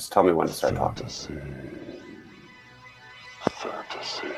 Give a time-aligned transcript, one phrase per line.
[0.00, 1.06] Just tell me when to start talking.
[1.06, 1.34] Fantasy.
[3.50, 4.28] Fantasy.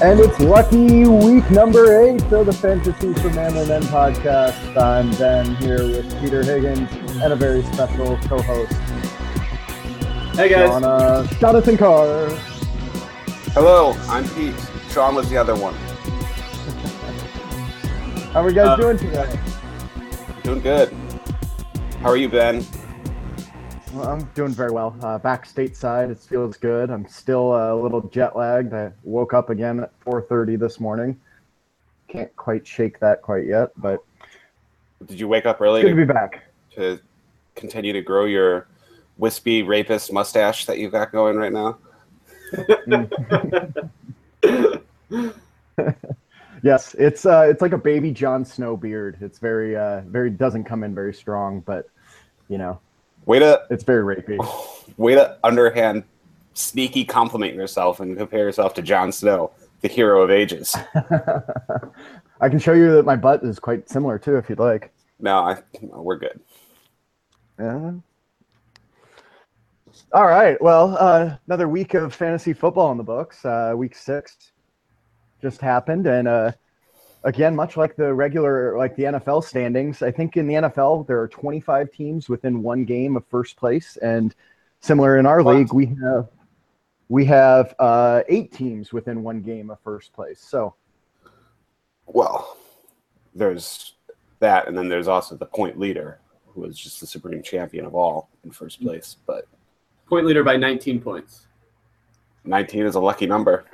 [0.00, 4.80] And it's lucky week number eight of the Fantasy for Man and Men podcast.
[4.80, 6.88] I'm Ben here with Peter Higgins
[7.20, 8.72] and a very special co-host,
[10.36, 12.51] Hey guys, Donna, Jonathan Carr.
[13.54, 14.54] Hello, I'm Pete.
[14.90, 15.74] Sean was the other one.
[18.32, 19.38] How are you guys Uh, doing today?
[20.42, 20.92] Doing good.
[22.00, 22.64] How are you, Ben?
[23.92, 24.96] Well, I'm doing very well.
[25.02, 26.90] Uh, back stateside, it feels good.
[26.90, 28.72] I'm still uh, a little jet lagged.
[28.72, 31.20] I woke up again at 4:30 this morning.
[32.08, 34.00] Can't quite shake that quite yet, but
[35.06, 36.42] Did you wake up early good to to, be back.
[36.76, 36.98] to
[37.54, 38.66] continue to grow your
[39.18, 41.76] wispy rapist mustache that you've got going right now?
[46.64, 49.16] Yes, it's uh, it's like a baby Jon Snow beard.
[49.20, 51.88] It's very uh, very doesn't come in very strong, but
[52.48, 52.78] you know
[53.26, 54.38] Way to it's very rapey.
[54.96, 56.04] way to underhand
[56.54, 60.76] sneaky compliment yourself and compare yourself to Jon Snow, the hero of ages.
[62.40, 64.92] I can show you that my butt is quite similar too, if you'd like.
[65.20, 66.40] No, I, no, we're good.
[67.60, 67.92] Yeah.
[70.14, 70.60] All right.
[70.60, 73.44] Well, uh, another week of fantasy football in the books.
[73.46, 74.52] Uh, week six
[75.40, 76.52] just happened, and uh,
[77.24, 81.18] again, much like the regular, like the NFL standings, I think in the NFL there
[81.18, 84.34] are 25 teams within one game of first place, and
[84.80, 85.56] similar in our What?
[85.56, 86.28] league, we have
[87.08, 90.40] we have uh, eight teams within one game of first place.
[90.40, 90.74] So
[92.06, 92.58] Well,
[93.34, 93.94] there's
[94.40, 97.94] that, and then there's also the point leader, who is just the supreme champion of
[97.94, 99.16] all in first place.
[99.26, 99.46] But
[100.12, 101.46] point leader by 19 points.
[102.44, 103.64] 19 is a lucky number.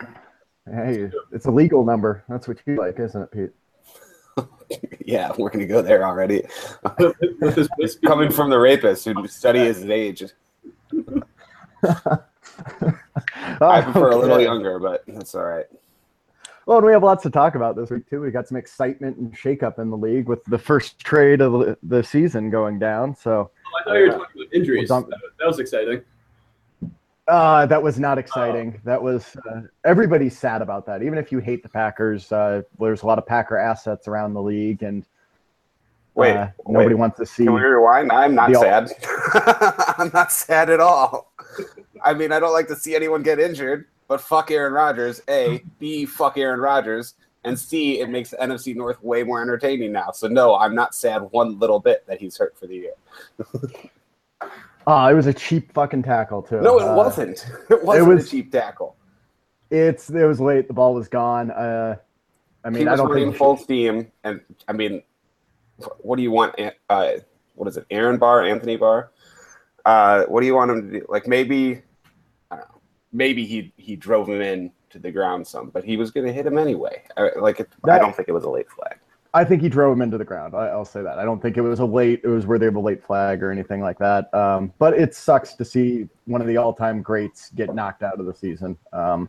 [0.72, 2.22] hey, it's a legal number.
[2.28, 4.46] That's what you like, isn't it, Pete?
[5.04, 6.44] yeah, we're going to go there already.
[7.40, 10.22] With Coming from the rapist who study his age.
[11.82, 15.66] I prefer a little younger, but that's all right.
[16.66, 18.20] Well, and we have lots to talk about this week too.
[18.20, 21.78] We got some excitement and shakeup in the league with the first trade of the-
[21.82, 23.16] the season going down.
[23.16, 24.88] So Oh, I thought you were talking about injuries.
[24.90, 25.20] Well, That, done.
[25.40, 26.02] that was exciting.
[27.28, 28.80] Uh, that was not exciting.
[28.84, 31.02] That was uh, everybody's sad about that.
[31.02, 34.42] Even if you hate the Packers, uh, there's a lot of Packer assets around the
[34.42, 35.04] league, and
[36.18, 36.98] Wait, uh, nobody wait.
[36.98, 37.44] wants to see.
[37.44, 38.10] Can we rewind?
[38.10, 38.90] I'm not sad.
[39.98, 41.32] I'm not sad at all.
[42.02, 45.20] I mean, I don't like to see anyone get injured, but fuck Aaron Rodgers.
[45.28, 47.14] A, B, fuck Aaron Rodgers,
[47.44, 50.10] and C, it makes the NFC North way more entertaining now.
[50.10, 52.94] So no, I'm not sad one little bit that he's hurt for the year.
[54.88, 56.62] Uh, it was a cheap fucking tackle too.
[56.62, 57.46] No, it Uh, wasn't.
[57.70, 58.96] It wasn't was- a cheap tackle.
[59.70, 60.66] It's it was late.
[60.66, 61.50] The ball was gone.
[61.50, 61.96] Uh,
[62.64, 65.02] I mean, he I don't think full steam, and I mean,
[65.98, 66.58] what do you want?
[66.88, 67.10] Uh,
[67.54, 67.84] what is it?
[67.90, 69.10] Aaron Barr, Anthony Barr.
[69.84, 71.06] Uh, what do you want him to do?
[71.10, 71.82] Like maybe,
[72.50, 72.80] I don't know.
[73.12, 76.32] Maybe he he drove him in to the ground some, but he was going to
[76.32, 77.02] hit him anyway.
[77.18, 78.96] I, like it, I don't think it was a late flag.
[79.34, 80.54] I think he drove him into the ground.
[80.54, 81.18] I, I'll say that.
[81.18, 82.20] I don't think it was a late.
[82.24, 84.32] It was worthy of a late flag or anything like that.
[84.34, 88.26] Um, but it sucks to see one of the all-time greats get knocked out of
[88.26, 88.76] the season.
[88.92, 89.28] Um,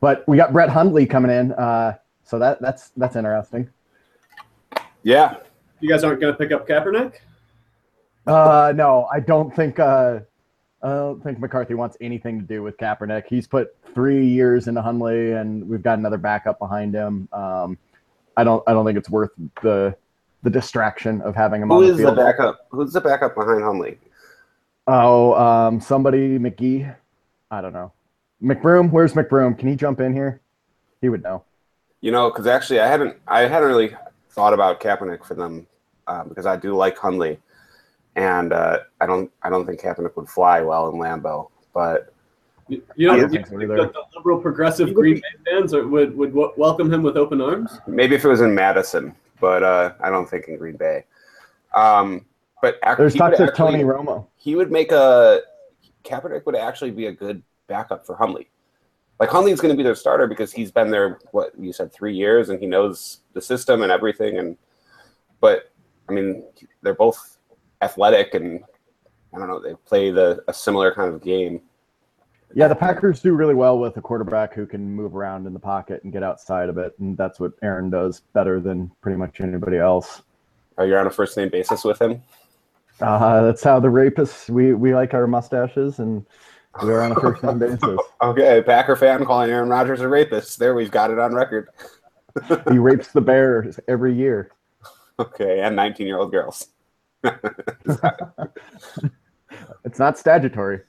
[0.00, 3.70] but we got Brett Hundley coming in, uh, so that that's that's interesting.
[5.02, 5.36] Yeah,
[5.80, 7.16] You guys aren't going to pick up Kaepernick?
[8.26, 9.78] Uh, no, I don't think.
[9.78, 10.20] Uh,
[10.82, 13.24] I don't think McCarthy wants anything to do with Kaepernick.
[13.26, 17.28] He's put three years into Hundley, and we've got another backup behind him.
[17.32, 17.78] Um,
[18.36, 18.62] I don't.
[18.66, 19.30] I don't think it's worth
[19.62, 19.96] the
[20.42, 22.66] the distraction of having him who on the is the backup?
[22.70, 23.98] Who's the backup behind Hundley?
[24.86, 26.94] Oh, um, somebody McGee.
[27.50, 27.92] I don't know.
[28.42, 28.90] McBroom.
[28.90, 29.58] Where's McBroom?
[29.58, 30.40] Can he jump in here?
[31.00, 31.44] He would know.
[32.00, 33.96] You know, because actually, I hadn't I hadn't really
[34.30, 35.66] thought about Kaepernick for them
[36.06, 37.38] uh, because I do like Hundley,
[38.16, 42.13] and uh, I don't I don't think Kaepernick would fly well in Lambeau, but.
[42.68, 43.76] You, you I don't don't think so either.
[43.76, 47.02] that the liberal progressive He would Green Bay fans are, would, would w- welcome him
[47.02, 47.78] with open arms?
[47.86, 51.04] Maybe if it was in Madison, but uh, I don't think in Green Bay.
[51.74, 52.24] Um,
[52.62, 54.26] but ac- There's he would talks of Tony Romo.
[54.36, 55.42] He would make a
[56.04, 58.48] Kaepernick would actually be a good backup for Hundley.
[59.20, 61.18] Like Hundley's going to be their starter because he's been there.
[61.32, 64.38] What you said, three years, and he knows the system and everything.
[64.38, 64.56] And
[65.40, 65.70] but
[66.08, 66.44] I mean,
[66.82, 67.38] they're both
[67.82, 68.64] athletic, and
[69.34, 69.60] I don't know.
[69.60, 71.60] They play the a similar kind of game.
[72.56, 75.58] Yeah, the Packers do really well with a quarterback who can move around in the
[75.58, 79.40] pocket and get outside of it, and that's what Aaron does better than pretty much
[79.40, 80.22] anybody else.
[80.78, 82.22] Are you on a first name basis with him?
[83.00, 86.24] Uh, that's how the rapists we we like our mustaches, and
[86.80, 87.98] We're on a first name basis.
[88.22, 90.58] Okay, Packer fan calling Aaron Rodgers a rapist.
[90.58, 91.68] There, we've got it on record.
[92.70, 94.50] He rapes the Bears every year.
[95.18, 96.68] Okay, and 19 year old girls.
[99.84, 100.80] It's not statutory.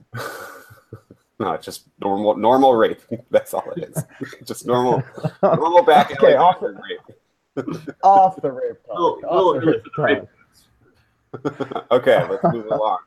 [1.39, 3.01] No, it's just normal normal rape.
[3.29, 4.03] That's all it is.
[4.45, 5.03] just normal
[5.43, 7.17] normal back and Okay, like off- rape.
[8.03, 8.97] Off the rape talk.
[8.97, 11.87] Oh, off oh, the really, rape for rape.
[11.91, 12.99] okay, let's move along.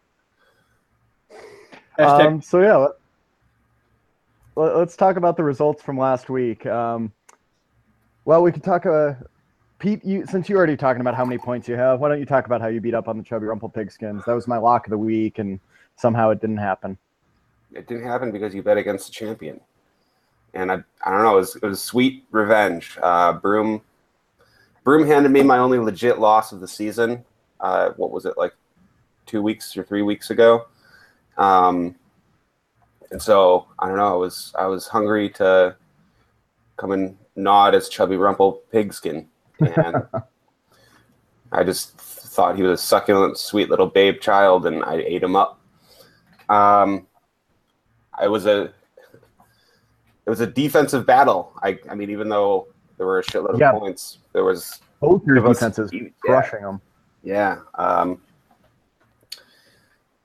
[1.99, 2.93] Um, so yeah, let,
[4.57, 6.65] let, us talk about the results from last week.
[6.65, 7.13] Um,
[8.25, 8.87] well, we could talk.
[8.87, 9.15] Uh,
[9.79, 12.27] Pete, you, since you're already talking about how many points you have, why don't you
[12.27, 14.25] talk about how you beat up on the Chubby Rumple Pigskins?
[14.25, 15.61] That was my lock of the week, and
[15.97, 16.97] somehow it didn't happen.
[17.73, 19.61] It didn't happen because you bet against the champion,
[20.55, 21.35] and I I don't know.
[21.35, 22.99] It was, it was sweet revenge.
[23.03, 23.83] Uh, Broom
[24.85, 27.25] Broom handed me my only legit loss of the season.
[27.61, 28.55] Uh, what was it like
[29.27, 30.67] two weeks or three weeks ago?
[31.37, 31.95] Um,
[33.11, 34.15] and so I don't know.
[34.15, 35.77] I was I was hungry to
[36.79, 39.29] come and nod as Chubby Rumple Pigskin,
[39.61, 40.07] and
[41.53, 45.37] I just thought he was a succulent, sweet little babe child, and I ate him
[45.37, 45.61] up.
[46.49, 47.08] Um,
[48.21, 48.73] I was a
[50.27, 51.53] it was a defensive battle.
[51.63, 53.73] I I mean, even though there were a shitload of Yeah.
[53.73, 56.09] points, there was Both your defenses yeah.
[56.21, 56.81] crushing them.
[57.23, 57.61] yeah.
[57.75, 58.21] Um,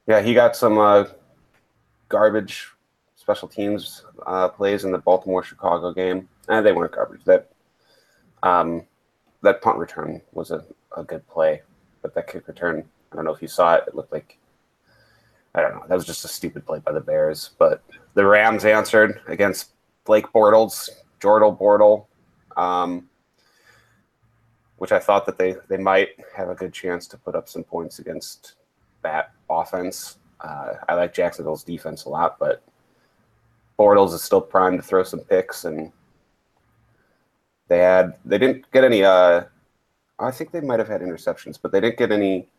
[0.07, 1.05] yeah, he got some uh,
[2.09, 2.67] garbage
[3.15, 6.27] special teams uh, plays in the Baltimore Chicago game.
[6.49, 7.23] Eh, they weren't garbage.
[7.23, 7.49] That
[8.41, 8.83] um,
[9.43, 10.65] that punt return was a,
[10.97, 11.61] a good play,
[12.01, 13.83] but that kick return, I don't know if you saw it.
[13.87, 14.37] It looked like
[15.55, 15.85] I don't know.
[15.87, 17.51] That was just a stupid play by the Bears.
[17.57, 17.83] But
[18.13, 19.71] the Rams answered against
[20.05, 20.89] Blake Bortles,
[21.19, 22.05] Jordal Bortle.
[22.55, 23.09] Um,
[24.83, 27.63] which I thought that they, they might have a good chance to put up some
[27.63, 28.55] points against
[29.01, 30.17] that offense.
[30.41, 32.61] Uh, I like Jacksonville's defense a lot, but
[33.79, 35.89] Bortles is still primed to throw some picks, and
[37.69, 39.05] they had they didn't get any.
[39.05, 39.43] Uh,
[40.19, 42.49] I think they might have had interceptions, but they didn't get any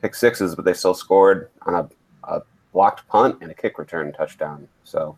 [0.00, 0.54] pick sixes.
[0.54, 1.88] But they still scored on a,
[2.28, 2.42] a
[2.72, 4.68] blocked punt and a kick return touchdown.
[4.84, 5.16] So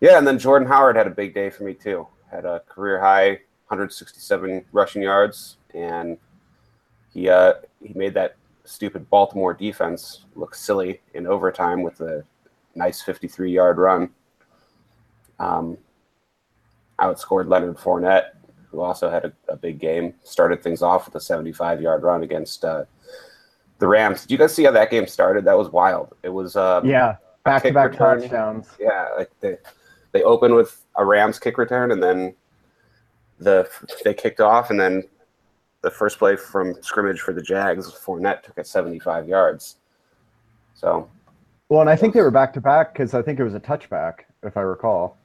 [0.00, 2.06] yeah, and then Jordan Howard had a big day for me too.
[2.30, 3.28] Had a career high
[3.68, 6.18] 167 rushing yards, and
[7.12, 12.24] he uh, he made that stupid Baltimore defense look silly in overtime with a
[12.74, 14.10] nice 53 yard run.
[15.38, 15.78] Um,
[16.98, 18.30] outscored Leonard Fournette,
[18.70, 20.14] who also had a, a big game.
[20.24, 22.84] Started things off with a 75 yard run against uh,
[23.78, 24.22] the Rams.
[24.22, 25.44] Did you guys see how that game started?
[25.44, 26.14] That was wild.
[26.22, 28.20] It was um, Yeah, back to back return.
[28.22, 28.68] touchdowns.
[28.80, 29.58] yeah, like they
[30.12, 32.34] they opened with a Rams kick return, and then
[33.38, 33.68] the
[34.04, 35.04] they kicked off, and then
[35.82, 39.76] the first play from scrimmage for the Jags, Fournette took it 75 yards.
[40.74, 41.08] So,
[41.68, 43.60] Well, and I think they were back to back because I think it was a
[43.60, 45.16] touchback, if I recall.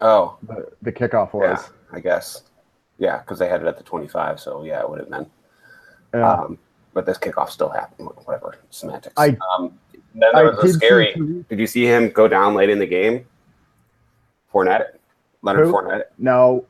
[0.00, 1.70] oh The, the kickoff yeah, was.
[1.92, 2.44] I guess
[2.98, 5.26] yeah, because they had it at the 25, so yeah, it would have been.
[6.14, 6.32] Yeah.
[6.32, 6.58] Um,
[6.96, 8.08] but this kickoff still happened.
[8.24, 9.12] Whatever semantics.
[9.18, 9.78] I- um,
[10.14, 11.12] then there was a did see scary.
[11.14, 13.26] Tarik- Did you see him go down late in the game?
[14.50, 14.96] Fournette,
[15.42, 15.72] Leonard Who?
[15.74, 16.04] Fournette.
[16.16, 16.64] No,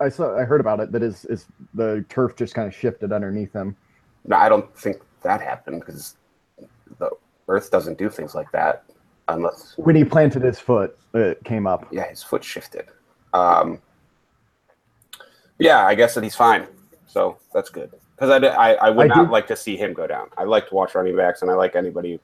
[0.00, 0.36] I saw.
[0.36, 0.90] I heard about it.
[0.90, 3.76] That is, is the turf just kind of shifted underneath him.
[4.24, 6.16] No, I don't think that happened because
[6.98, 7.10] the
[7.46, 8.82] Earth doesn't do things like that
[9.28, 11.86] unless, When he planted his foot, it came up.
[11.92, 12.86] yeah, his foot shifted.
[13.32, 13.80] Um,
[15.60, 16.66] yeah, I guess that he's fine.
[17.06, 19.92] So that's good because I, I, I would I not did- like to see him
[19.92, 20.28] go down.
[20.36, 22.20] I like to watch running backs and I like anybody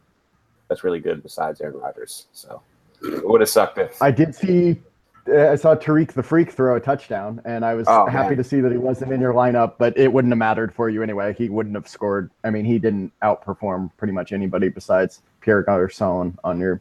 [0.68, 2.26] that's really good besides Aaron Rodgers.
[2.32, 2.62] So
[3.02, 4.80] it would have sucked if I did see.
[5.28, 8.36] uh, I saw Tarik the Freak throw a touchdown, and I was Oh, happy man.
[8.38, 9.74] to see that he wasn't in your lineup.
[9.78, 11.34] But it wouldn't have mattered for you anyway.
[11.36, 12.30] He wouldn't have scored.
[12.44, 16.80] I mean, he didn't outperform pretty much anybody besides Pierre Garcon on your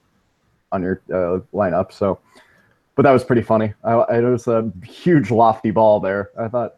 [0.72, 1.92] on your uh, lineup.
[1.92, 2.20] So,
[2.96, 3.74] but that was pretty funny.
[3.84, 6.30] I, I, it was a huge lofty ball there.
[6.38, 6.76] I thought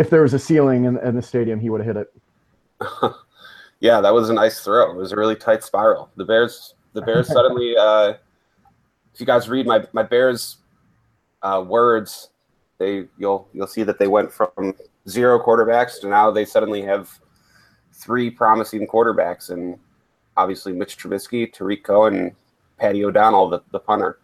[0.00, 3.12] if there was a ceiling in, in the stadium, he would have hit it.
[3.80, 4.90] Yeah, that was a nice throw.
[4.90, 6.10] It was a really tight spiral.
[6.16, 7.74] The Bears, the Bears suddenly.
[7.76, 8.14] Uh,
[9.12, 10.58] if you guys read my my Bears
[11.42, 12.28] uh, words,
[12.78, 14.74] they you'll you'll see that they went from
[15.08, 17.10] zero quarterbacks to now they suddenly have
[17.94, 19.78] three promising quarterbacks, and
[20.36, 22.32] obviously Mitch Trubisky, Tarik Cohen, and
[22.76, 24.18] Patty O'Donnell, the, the punter.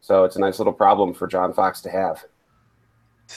[0.00, 2.24] So it's a nice little problem for John Fox to have.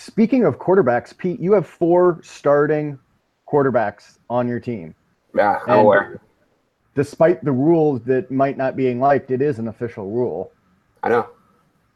[0.02, 2.98] Speaking of quarterbacks, Pete, you have four starting
[3.46, 4.96] quarterbacks on your team.
[5.36, 6.22] Yeah, I'm And aware.
[6.96, 10.54] Despite the rules that might not being liked, it is an official rule.
[11.04, 11.28] I know,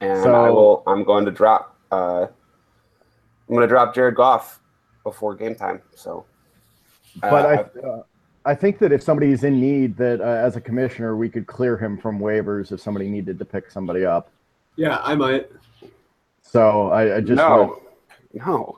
[0.02, 0.84] and So- I will.
[0.86, 1.78] I'm going to drop.
[1.90, 2.24] Uh,
[3.48, 4.60] I'm going to drop Jared Goff
[5.06, 5.82] before game time.
[5.96, 6.26] So,
[7.24, 8.04] uh, But I, uh,
[8.44, 11.78] I think that if somebody's in need, that uh, as a commissioner, we could clear
[11.78, 14.32] him from waivers if somebody needed to pick somebody up.
[14.76, 15.50] Yeah, I might.
[16.42, 17.82] So I, I just no,
[18.36, 18.76] no.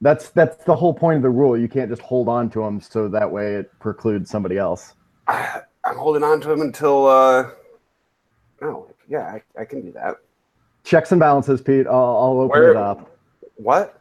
[0.00, 1.56] that's that's the whole point of the rule.
[1.56, 4.94] You can't just hold on to him so that way it precludes somebody else.
[5.28, 7.06] I, I'm holding on to him until.
[7.06, 7.50] uh
[8.62, 10.16] No, yeah, I, I can do that.
[10.82, 11.86] Checks and balances, Pete.
[11.86, 13.16] I'll, I'll open Where- it up.
[13.56, 14.00] What?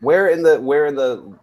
[0.00, 1.36] Where in the where in the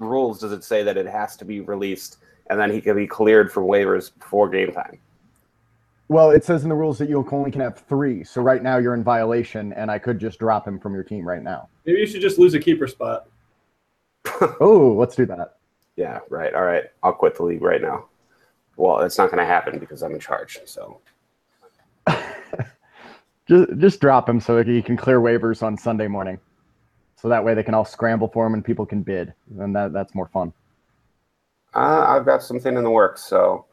[0.00, 2.18] rules does it say that it has to be released
[2.50, 4.98] and then he can be cleared from waivers before game time?
[6.08, 8.24] Well, it says in the rules that you only can have three.
[8.24, 11.28] So right now you're in violation, and I could just drop him from your team
[11.28, 11.68] right now.
[11.84, 13.28] Maybe you should just lose a keeper spot.
[14.60, 15.56] Oh, let's do that.
[15.96, 16.54] Yeah, right.
[16.54, 16.84] All right.
[17.02, 18.06] I'll quit the league right now.
[18.76, 20.58] Well, it's not going to happen because I'm in charge.
[20.64, 21.00] So
[23.48, 26.38] Just just drop him so he can clear waivers on Sunday morning.
[27.16, 29.92] So that way they can all scramble for him and people can bid, and that
[29.92, 30.52] that's more fun.
[31.74, 33.24] uh, I've got something in the works.
[33.24, 33.64] So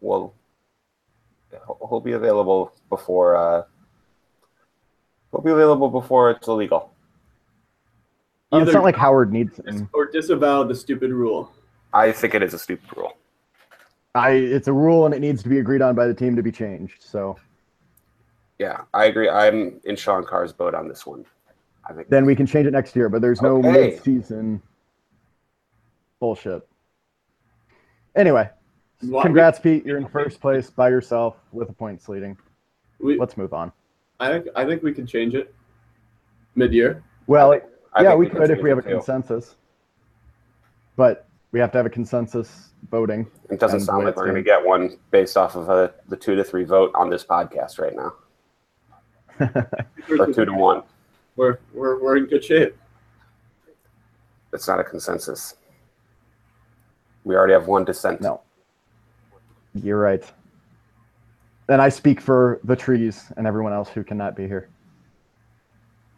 [0.00, 0.32] we'll
[1.66, 3.62] he'll he'll be available before uh,
[5.30, 6.92] he'll be available before it's illegal.
[8.52, 9.88] It's Either not like Howard needs dis- him.
[9.92, 11.50] or disavow the stupid rule.
[11.92, 13.16] I think it is a stupid rule.
[14.14, 16.42] I it's a rule and it needs to be agreed on by the team to
[16.42, 17.02] be changed.
[17.02, 17.36] So
[18.58, 19.28] Yeah, I agree.
[19.28, 21.24] I'm in Sean Carr's boat on this one.
[21.88, 23.70] I think then we can change it next year, but there's no Okay.
[23.90, 24.62] mid-season
[26.20, 26.66] bullshit.
[28.16, 28.50] Anyway, Why-
[29.22, 29.84] congrats, Pete.
[29.84, 32.36] You're in first place by yourself with a points leading.
[33.00, 33.72] We, Let's move on.
[34.20, 35.54] I think I think we can change it
[36.54, 37.02] mid-year.
[37.26, 37.52] Well,
[37.92, 38.90] I yeah, think we could if we have a too.
[38.90, 39.56] consensus,
[40.96, 43.26] but we have to have a consensus voting.
[43.50, 46.34] It doesn't sound like we're going to get one based off of uh the two
[46.36, 48.14] to three vote on this podcast right now,
[50.18, 50.82] or two to one.
[51.36, 52.76] We're, we're, we're in good shape.
[54.52, 55.56] It's not a consensus.
[57.24, 58.20] We already have one dissent.
[58.20, 58.40] No.
[59.74, 60.24] You're right.
[61.68, 64.68] And I speak for the trees and everyone else who cannot be here.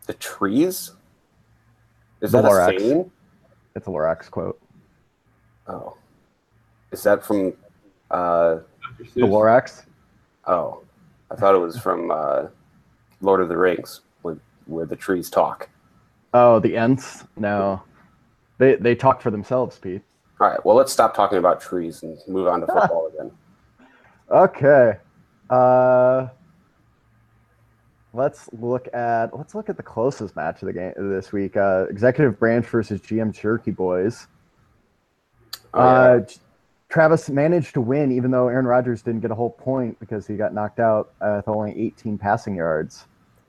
[0.06, 0.92] The trees?
[2.20, 2.76] Is The that Lorax.
[2.76, 3.10] a saying?
[3.74, 4.60] It's a Lorax quote.
[5.68, 5.96] Oh.
[6.92, 7.52] Is that from
[8.10, 8.58] uh
[9.14, 9.84] The Lorax?
[10.46, 10.82] oh.
[11.30, 12.46] I thought it was from uh
[13.20, 15.68] Lord of the Rings, where where the trees talk.
[16.34, 17.24] Oh, the Ents?
[17.36, 17.82] No.
[18.58, 20.02] They they talk for themselves, Pete.
[20.40, 23.30] All right, well let's stop talking about trees and move on to football again.
[24.30, 24.94] Okay.
[25.48, 26.28] Uh
[28.12, 31.56] let's look at let's look at the closest match of the game this week.
[31.56, 34.26] Uh Executive Branch versus GM Cherokee Boys.
[35.74, 35.86] Oh, yeah.
[35.86, 36.20] Uh,
[36.88, 40.36] Travis managed to win, even though Aaron Rodgers didn't get a whole point because he
[40.36, 43.06] got knocked out uh, with only 18 passing yards.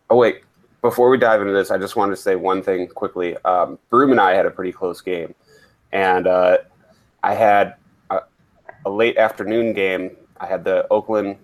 [0.09, 0.41] Oh wait,
[0.81, 3.37] before we dive into this, I just wanted to say one thing quickly.
[3.45, 5.35] Um, Broom and I had a pretty close game,
[5.91, 6.57] and uh,
[7.23, 7.75] I had
[8.09, 8.21] a,
[8.85, 10.15] a late afternoon game.
[10.39, 11.37] I had the Oakland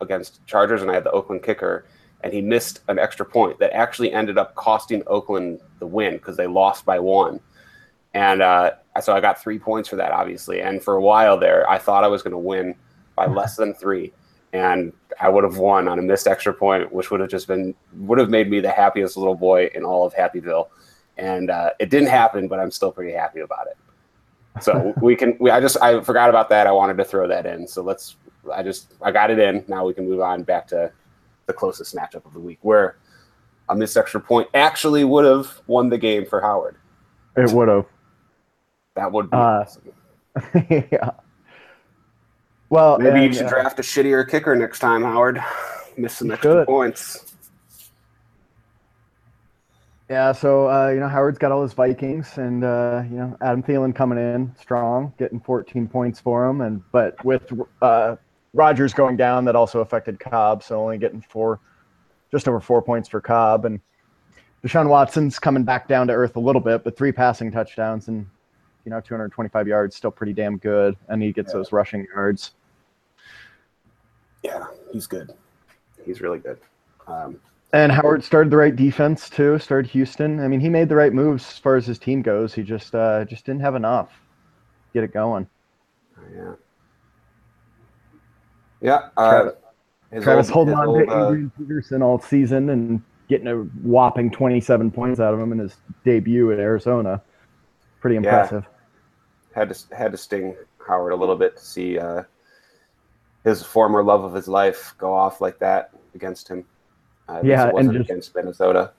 [0.00, 1.86] against Chargers, and I had the Oakland kicker,
[2.22, 6.36] and he missed an extra point that actually ended up costing Oakland the win because
[6.36, 7.40] they lost by one.
[8.14, 10.60] And uh, so I got three points for that, obviously.
[10.60, 12.74] And for a while there, I thought I was going to win
[13.16, 14.12] by less than three
[14.52, 17.74] and I would have won on a missed extra point, which would have just been
[17.94, 20.68] would have made me the happiest little boy in all of Happyville.
[21.16, 23.76] And uh, it didn't happen, but I'm still pretty happy about it.
[24.60, 25.36] So we can.
[25.40, 26.66] We, I just I forgot about that.
[26.66, 27.66] I wanted to throw that in.
[27.66, 28.16] So let's.
[28.52, 29.64] I just I got it in.
[29.68, 30.92] Now we can move on back to
[31.46, 32.96] the closest matchup of the week, where
[33.68, 36.76] a missed extra point actually would have won the game for Howard.
[37.36, 37.86] It would have.
[38.94, 39.92] That would be Uh, awesome.
[40.68, 41.10] yeah.
[42.68, 45.42] Well, Maybe you should uh, draft a shittier kicker next time, Howard.
[45.96, 46.66] Miss some extra should.
[46.66, 47.31] points.
[50.12, 53.62] Yeah, so uh, you know Howard's got all his Vikings, and uh, you know Adam
[53.62, 57.50] Thielen coming in strong, getting 14 points for him, and but with
[57.80, 58.16] uh,
[58.52, 61.60] Rodgers going down, that also affected Cobb, so only getting four,
[62.30, 63.80] just over four points for Cobb, and
[64.62, 68.26] Deshaun Watson's coming back down to earth a little bit, but three passing touchdowns and
[68.84, 71.60] you know 225 yards, still pretty damn good, and he gets Yeah.
[71.60, 72.52] those rushing yards.
[74.42, 75.32] Yeah, he's good.
[76.04, 76.58] He's really good.
[77.06, 77.40] Um,
[77.74, 79.58] And Howard started the right defense too.
[79.58, 80.40] Started Houston.
[80.40, 82.52] I mean, he made the right moves as far as his team goes.
[82.52, 84.10] He just uh, just didn't have enough.
[84.10, 85.48] to Get it going.
[86.34, 86.52] yeah.
[88.82, 89.08] Yeah.
[89.16, 89.50] Uh,
[90.20, 94.30] Travis- old- holding on old, to uh, Adrian Peterson all season and getting a whopping
[94.30, 97.22] 27 points out of him in his debut at Arizona.
[98.02, 98.66] Pretty impressive.
[99.54, 100.54] had to had to sting
[100.86, 102.24] Howard a little bit to see uh,
[103.44, 106.64] his former love of his life go off like that against him.
[107.32, 108.92] Uh, at Yeah, it and wasn't just- against Minnesota.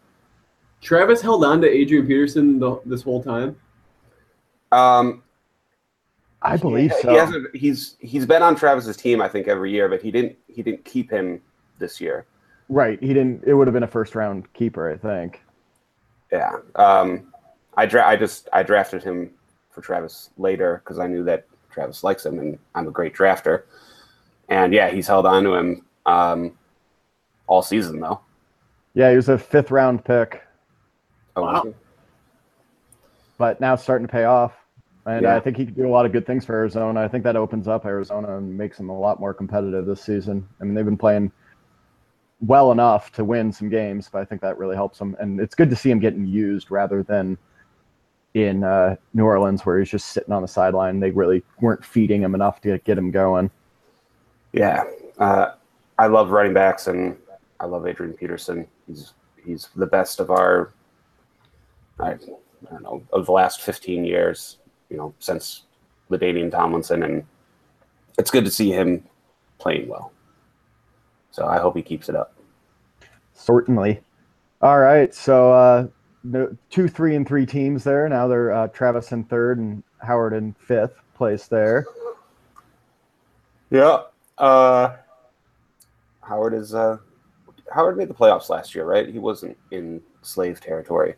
[0.82, 3.56] Travis held on to Adrian Peterson the, this whole time.
[4.72, 5.24] Um,
[6.42, 7.12] I believe He- so.
[7.12, 7.56] He hasn't.
[7.56, 10.84] He's he's been on Travis's team, I think, every year, but he didn't he didn't
[10.84, 11.42] keep him
[11.80, 12.26] this year.
[12.70, 13.00] Right.
[13.02, 13.44] He didn't.
[13.46, 15.42] It would have been a first round keeper, I think.
[16.32, 16.52] Yeah.
[16.76, 17.32] Um,
[17.78, 19.30] I dra- I just I drafted him
[19.72, 23.64] for Travis later because I knew that Travis likes him, and I'm a great drafter.
[24.50, 26.58] And yeah, he's held on to him um,
[27.48, 28.20] all season though.
[28.94, 30.44] Yeah, he was a fifth round pick,
[31.36, 31.74] Oh, Wow.
[33.38, 34.54] but now it's starting to pay off.
[35.06, 35.36] And Yeah.
[35.36, 37.02] I think he could do a lot of good things for Arizona.
[37.02, 40.48] I think that opens up Arizona and makes them a lot more competitive this season.
[40.62, 41.32] I mean, they've been playing
[42.42, 45.16] well enough to win some games, but I think that really helps them.
[45.20, 47.38] And it's good to see him getting used rather than
[48.34, 51.00] in uh, New Orleans where he's just sitting on the sideline.
[51.00, 53.50] They really weren't feeding him enough to get him going.
[54.54, 54.84] Yeah,
[55.20, 55.52] uh,
[56.00, 57.18] I love running backs, and
[57.64, 58.68] I love Adrian Peterson.
[58.88, 59.14] He's
[59.46, 60.74] he's the best of our,
[61.98, 62.18] I, I
[62.70, 64.58] don't know, of the last fifteen years.
[64.90, 65.64] You know, since
[66.12, 67.24] LaDainian Tomlinson, and
[68.20, 69.02] it's good to see him
[69.60, 70.12] playing well.
[71.32, 72.36] So I hope he keeps it up.
[73.34, 74.02] Certainly.
[74.62, 75.16] All right.
[75.16, 75.88] So uh,
[76.26, 78.10] the two, three, and three teams there.
[78.10, 81.86] Now they're uh, Travis in third and Howard in fifth place there.
[83.72, 84.02] Yeah.
[84.38, 84.98] Uh,
[86.22, 86.98] Howard is uh,
[87.74, 89.08] Howard made the playoffs last year, right?
[89.10, 91.16] He wasn't in slave territory.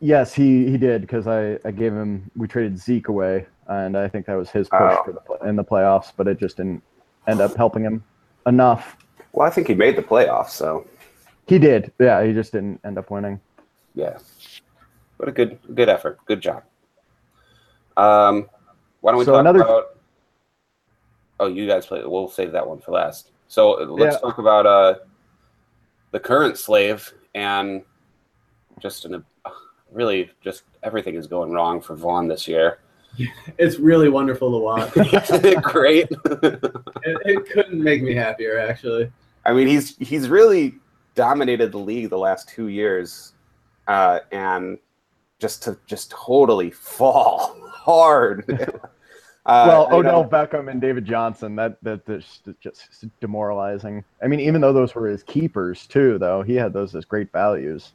[0.00, 4.08] Yes, he, he did because I, I gave him we traded Zeke away and I
[4.08, 5.02] think that was his push Oh.
[5.04, 6.82] for the in the playoffs, but it just didn't
[7.26, 8.04] end up helping him
[8.46, 8.96] enough.
[9.32, 10.86] Well, I think he made the playoffs, so
[11.46, 12.22] He did, yeah.
[12.24, 13.40] He just didn't end up winning.
[13.94, 14.18] yeah.
[15.18, 16.18] But a good good effort.
[16.26, 16.62] Good job.
[17.96, 18.48] Um,
[19.00, 19.84] why don't we So talk another- about?
[21.40, 22.02] Oh, you guys play.
[22.04, 23.30] We'll save that one for last.
[23.48, 24.20] So let's Yeah.
[24.20, 24.94] talk about uh,
[26.10, 27.82] the current slave and
[28.80, 29.24] just an
[29.92, 32.78] really just everything is going wrong for Vaughn this year.
[33.58, 34.92] It's really wonderful to watch.
[35.62, 36.06] Great?
[36.26, 36.60] it,
[37.02, 39.10] it couldn't make me happier, actually.
[39.46, 40.74] I mean, he's he's really
[41.14, 43.32] dominated the league the last two years,
[43.88, 44.78] uh, and
[45.38, 48.44] just to just totally fall hard.
[49.46, 54.04] Uh, well, Odell know, Beckham and David Johnson, that that that's just demoralizing.
[54.22, 57.30] I mean, even though those were his keepers too, though, he had those as great
[57.32, 57.92] values.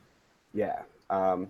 [0.53, 0.81] yeah.
[1.09, 1.49] Um,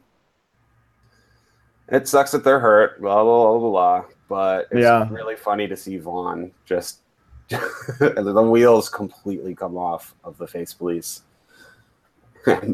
[1.89, 2.99] it sucks that they're hurt.
[3.01, 3.69] Blah blah blah blah.
[4.01, 5.07] blah but it's Yeah.
[5.11, 6.99] really funny to see Vaughn just
[7.49, 11.23] the wheels completely come off of the face police.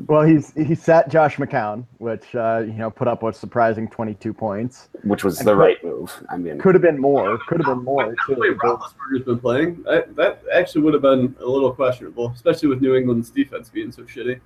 [0.08, 4.34] Well, he's he sat Josh McCown, which uh, you know put up a surprising 22
[4.34, 4.88] points.
[5.03, 6.23] which was And the could- right move.
[6.30, 7.38] I mean, Could have been more.
[7.47, 8.49] Could have been more The way.
[8.49, 12.95] Roethlisberger's been playing, that, that actually would have been a little questionable, especially with New
[12.95, 14.39] England's defense being so shitty.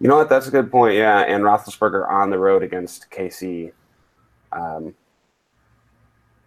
[0.00, 0.28] You know what?
[0.28, 0.94] That's a good point.
[0.96, 3.72] Yeah, and Roethlisberger on the road against KC.
[4.52, 4.94] Um,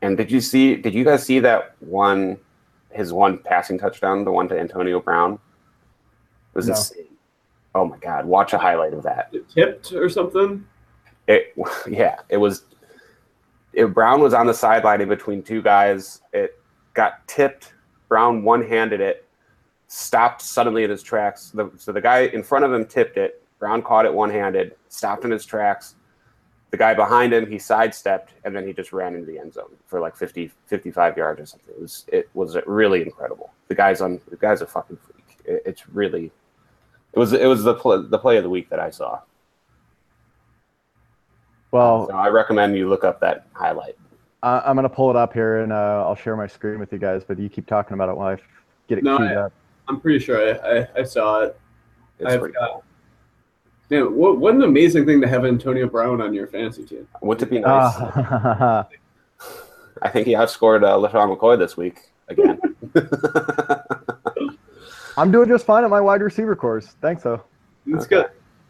[0.03, 0.75] and did you see?
[0.75, 2.37] Did you guys see that one?
[2.91, 5.33] His one passing touchdown, the one to Antonio Brown.
[5.33, 5.39] It
[6.55, 6.73] was No.
[6.75, 7.05] insane.
[7.75, 8.25] Oh my God!
[8.25, 9.29] Watch a highlight of that.
[9.31, 10.65] It tipped or something.
[11.27, 11.55] It,
[11.89, 12.65] yeah, it was.
[13.73, 16.21] It, Brown was on the sideline in between two guys.
[16.33, 16.59] It
[16.93, 17.73] got tipped.
[18.07, 19.27] Brown one-handed it,
[19.87, 21.51] stopped suddenly in his tracks.
[21.51, 23.43] The, so the guy in front of him tipped it.
[23.59, 25.95] Brown caught it one-handed, stopped in his tracks.
[26.71, 29.71] The guy behind him, he sidestepped, and then he just ran into the end zone
[29.85, 31.73] for like 50, 55 yards or something.
[31.75, 33.51] It was it was really incredible.
[33.69, 34.21] The guy's on.
[34.29, 35.39] The guy's a fucking freak.
[35.45, 36.31] It, it's really.
[37.13, 39.19] It was it was the play, the play of the week that I saw.
[41.71, 43.95] Well, So I recommend you look up that highlight.
[44.43, 46.99] I I'm gonna pull it up here and uh, I'll share my screen with you
[46.99, 47.23] guys.
[47.27, 48.37] But you keep talking about it while I
[48.87, 49.53] get it No, queued I- up.
[49.87, 51.59] I'm pretty sure I, I, I saw it.
[52.19, 52.83] It's I've got- cool.
[53.89, 57.07] Man, what, what an amazing thing to have Antonio Brown on your fantasy team.
[57.23, 57.95] Wouldn't it be nice?
[57.97, 58.87] Ah,
[60.03, 62.59] I think he outscored uh, LeSean McCoy this week again.
[65.19, 66.95] I'm doing just fine at my wide receiver course.
[67.01, 67.43] Thanks though.
[67.85, 68.15] That's Okay.
[68.15, 68.29] good.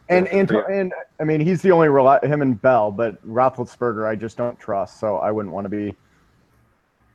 [0.09, 4.07] And Yeah, and, and I mean he's the only reli- him and Bell, but Roethlisberger
[4.07, 5.95] I just don't trust, so I wouldn't want to be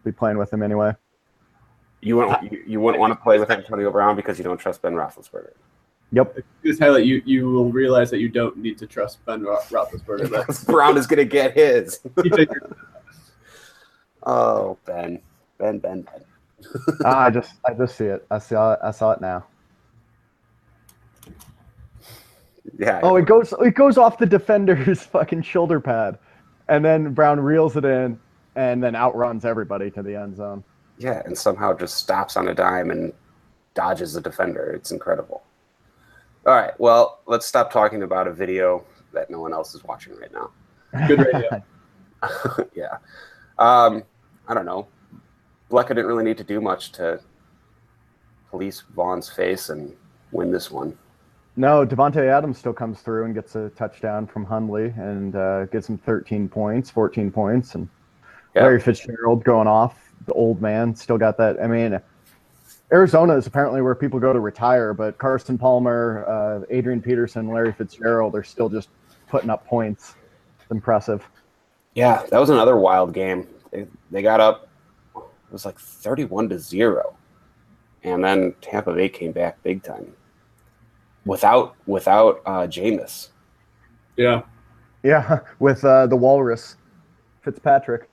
[0.05, 0.93] be playing with him anyway.
[2.03, 4.83] you wouldn't you, you wouldn't want to play with Antonio Brown because you don't trust
[4.83, 5.53] Ben Roethlisberger.
[6.13, 6.39] Yep.
[6.63, 10.31] This highlight, you you will realize that you don't need to trust Ben Ro- Roethlisberger.
[10.31, 12.01] That's Brown is gonna get his.
[14.27, 15.21] Oh, Ben,
[15.59, 16.25] Ben, Ben, Ben.
[17.05, 18.27] Ah, I just I just see it.
[18.31, 18.81] I saw it.
[18.83, 19.45] I saw it now.
[22.79, 23.01] Yeah.
[23.03, 26.19] Oh, it goes it goes off the defender's fucking shoulder pad,
[26.69, 28.19] and then Brown reels it in,
[28.57, 30.65] and then outruns everybody to the end zone.
[30.99, 33.13] Yeah, and somehow just stops on a dime and
[33.75, 34.73] dodges the defender.
[34.73, 35.43] It's incredible.
[36.47, 40.15] All right, well, let's stop talking about a video that no one else is watching
[40.17, 40.51] right now.
[41.09, 41.63] Good radio.
[42.75, 42.99] yeah.
[43.59, 44.03] Um,
[44.47, 44.87] I don't know.
[45.75, 47.21] Blecka didn't really need to do much to
[48.49, 49.93] police Vaughn's face and
[50.31, 50.97] win this one.
[51.57, 55.89] No, Davante Adams still comes through and gets a touchdown from Hundley and uh, gets
[55.89, 57.89] him 13 points, 14 points, and
[58.55, 58.63] Yeah.
[58.63, 60.13] Larry Fitzgerald going off.
[60.27, 61.61] The old man still got that.
[61.61, 62.01] I mean,
[62.93, 67.73] Arizona is apparently where people go to retire, but Carson Palmer, uh, Adrian Peterson, Larry
[67.73, 68.91] Fitzgerald are still just
[69.29, 70.15] putting up points.
[70.61, 71.29] It's impressive.
[71.95, 73.49] Yeah, that was another wild game.
[73.73, 74.64] They, they got up, it
[75.55, 77.17] was like 31 to 0.
[78.03, 80.13] And then Tampa Bay came back big time.
[81.25, 83.29] Without without uh Jameis.
[84.17, 84.43] Yeah.
[85.03, 86.77] Yeah, with uh, the Walrus,
[87.43, 88.09] Fitzpatrick.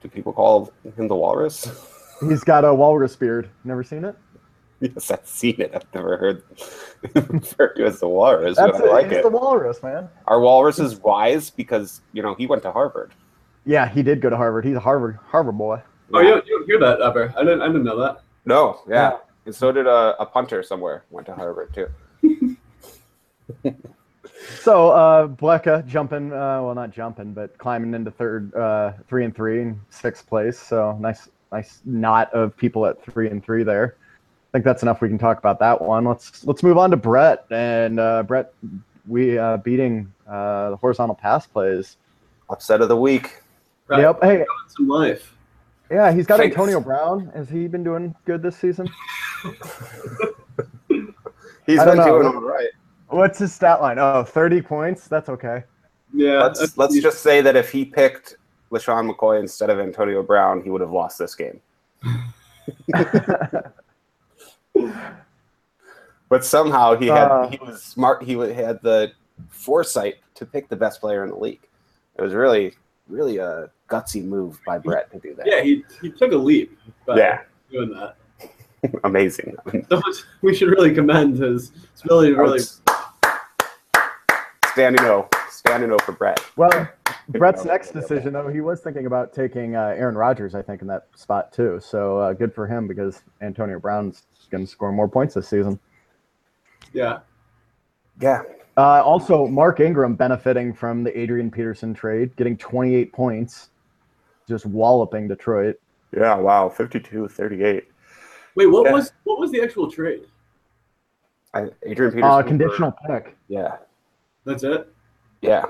[0.00, 1.68] Do people call him the walrus?
[2.20, 3.48] He's got a walrus beard.
[3.64, 4.16] Never seen it?
[4.80, 5.72] yes, I've seen it.
[5.74, 6.42] I've never heard
[7.32, 9.22] referred to as the walrus, That's but I like He's it.
[9.22, 10.08] the walrus, man.
[10.26, 13.12] Our walrus is wise because you know he went to Harvard?
[13.64, 14.64] Yeah, he did go to Harvard.
[14.64, 15.80] He's a Harvard Harvard boy.
[16.14, 17.32] Oh, you don't, you don't hear that ever.
[17.36, 17.62] I didn't.
[17.62, 18.22] I didn't know that.
[18.44, 18.94] No, yeah.
[18.94, 19.16] Yeah.
[19.46, 21.04] And so did a, a punter somewhere.
[21.10, 21.88] Went to Harvard too.
[24.60, 29.34] So uh Blecka jumping, uh, well not jumping, but climbing into third, uh, three and
[29.34, 30.58] three in sixth place.
[30.58, 33.96] So nice, nice knot of people at three and three there.
[34.00, 35.00] I think that's enough.
[35.00, 36.04] We can talk about that one.
[36.04, 38.52] Let's let's move on to Brett and uh, Brett.
[39.06, 41.96] We uh, beating uh, the horizontal pass plays.
[42.50, 43.42] Upset of the week.
[43.88, 44.00] Right.
[44.00, 44.22] Yep.
[44.22, 45.34] Hey, Got Some life.
[45.92, 46.56] Yeah, he's got Thanks.
[46.56, 47.30] Antonio Brown.
[47.34, 48.88] Has he been doing good this season?
[51.66, 52.22] He's I been don't know.
[52.22, 52.68] doing all right.
[53.08, 53.98] What's his stat line?
[53.98, 55.06] Oh, 30 points.
[55.06, 55.62] That's okay.
[56.14, 56.42] Yeah.
[56.44, 58.36] Let's let's just say that if he picked
[58.70, 61.60] LeSean McCoy instead of Antonio Brown, he would have lost this game.
[66.28, 67.48] But somehow he had Uh.
[67.48, 68.22] he was smart.
[68.22, 69.12] He had the
[69.50, 71.60] foresight to pick the best player in the league.
[72.16, 72.72] It was really
[73.06, 75.46] really a gutsy move by Brett to do that.
[75.46, 77.40] Yeah, he, he took a leap by Yeah.
[77.70, 78.16] doing that.
[79.04, 79.54] amazing.
[79.88, 82.60] So much- we should really commend his, his ability to really.
[84.72, 86.40] standing O, standing O for Brett.
[86.56, 86.88] Well,
[87.28, 90.88] Brett's next decision, though, he was thinking about taking uh, Aaron Rodgers, I think, in
[90.88, 91.78] that spot too.
[91.82, 95.78] So uh, good for him because Antonio Brown's going to score more points this season.
[96.92, 97.20] Yeah.
[98.20, 98.42] Yeah,
[98.76, 103.70] Uh, also, Mark Ingram benefiting from the Adrian Peterson trade, getting 28 points,
[104.48, 105.76] just walloping Detroit.
[106.16, 106.34] yeah.
[106.34, 107.84] Wow, 52-38.
[108.54, 108.92] Wait, what Yeah.
[108.92, 110.26] was what was the actual trade?
[111.54, 112.22] I, Adrian Peterson.
[112.24, 113.36] Uh, for- conditional pick.
[113.48, 113.76] Yeah,
[114.44, 114.88] That's it.
[115.40, 115.66] yeah.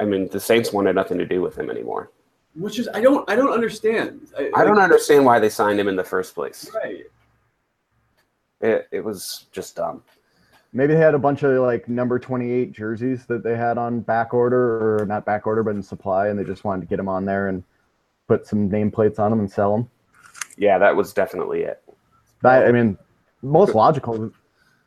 [0.00, 2.10] I mean, the Saints wanted nothing to do with him anymore.
[2.54, 4.28] Which is I don't I don't understand.
[4.36, 6.70] I, I don't like, understand why they signed him in the first place.
[6.74, 7.04] Right.
[8.60, 10.02] It, it was just dumb.
[10.72, 14.32] Maybe they had a bunch of like number 28 jerseys that they had on back
[14.34, 17.08] order, or not back order, but in supply, and they just wanted to get them
[17.08, 17.62] on there and
[18.32, 19.90] put some nameplates on them and sell them.
[20.56, 21.82] Yeah, that was definitely it.
[22.42, 22.96] That I mean,
[23.42, 24.32] most logical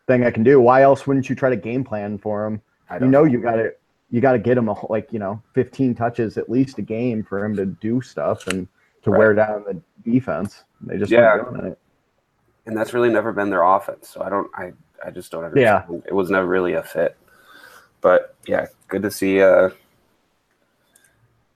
[0.08, 0.60] thing I can do.
[0.60, 2.60] Why else wouldn't you try to game plan for him?
[2.90, 3.72] I You don't know you got to
[4.10, 7.24] you got to get him a, like you know 15 touches at least a game
[7.24, 8.68] for him to do stuff and
[9.04, 9.20] to Right.
[9.20, 9.80] wear down the
[10.10, 10.64] defense.
[10.82, 11.38] They just Yeah.
[12.66, 14.10] and that's really never been their offense.
[14.10, 14.74] So I don't, I,
[15.06, 15.86] I just don't understand.
[15.90, 15.98] Yeah.
[16.08, 17.16] It was never really a fit.
[18.02, 19.42] But yeah, good to see.
[19.42, 19.70] Uh,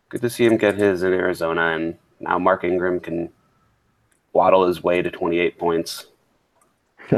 [0.09, 3.29] good to see him get his in Arizona, and now Mark Ingram can
[4.33, 6.07] waddle his way to 28 points.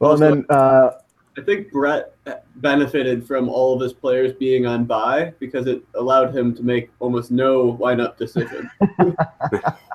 [0.00, 0.92] Well, and then uh,
[1.36, 2.16] I think Brett
[2.56, 6.90] benefited from all of his players being on bye because it allowed him to make
[6.98, 8.70] almost no lineup decision.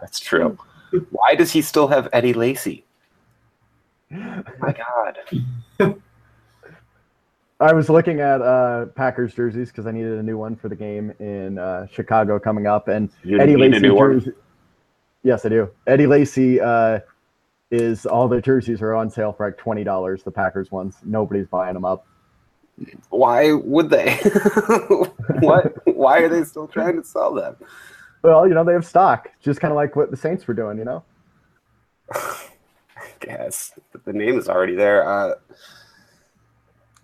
[0.02, 0.58] That's true.
[1.10, 2.86] Why does he still have Eddie Lacy?
[4.14, 4.76] Oh my
[5.80, 6.02] God.
[7.66, 10.76] I was looking at uh, Packers jerseys because I needed a new one for the
[10.76, 14.34] game in uh, Chicago coming up, and You Eddie Lacy jersey.
[15.24, 15.72] Yes, I do.
[15.88, 17.00] Eddie Lacy uh,
[17.72, 20.22] is all the jerseys are on sale for like twenty dollars.
[20.22, 22.06] The Packers ones, nobody's buying them up.
[23.10, 24.14] Why would they?
[25.40, 25.74] what?
[25.88, 27.56] Why are they still trying to sell them?
[28.22, 30.78] Well, you know they have stock, just kind of like what the Saints were doing.
[30.78, 31.04] You know.
[32.14, 35.10] I guess but the name is already there.
[35.10, 35.34] Uh,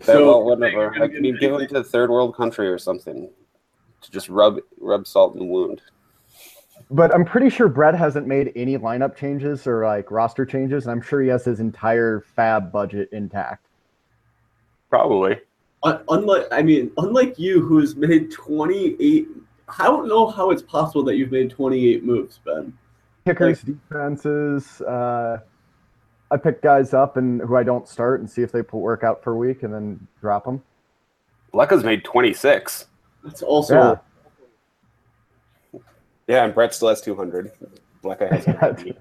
[0.06, 0.96] So, well, whatever.
[0.96, 3.30] I get mean, give him to a third world country or something
[4.02, 5.82] to just rub rub salt in the wound.
[6.90, 10.92] But I'm pretty sure Brett hasn't made any lineup changes or like roster changes, and
[10.92, 13.68] I'm sure he has his entire fab budget intact.
[14.90, 15.40] Probably.
[15.84, 19.28] Un- unlike, I mean, unlike you, who's made 28.
[19.80, 22.78] I don't know how it's possible that you've made 28 moves, Ben.
[23.26, 24.82] Kickers, defenses.
[24.82, 25.40] Uh,
[26.32, 29.04] I pick guys up and who I don't start and see if they pull work
[29.04, 30.64] out for a week and then drop them.
[31.54, 32.86] Lecca's made 26.
[33.24, 33.96] That's also Yeah.
[36.28, 37.52] Yeah, and Brett still has 200.
[38.02, 38.48] Blecka has
[38.88, 38.96] an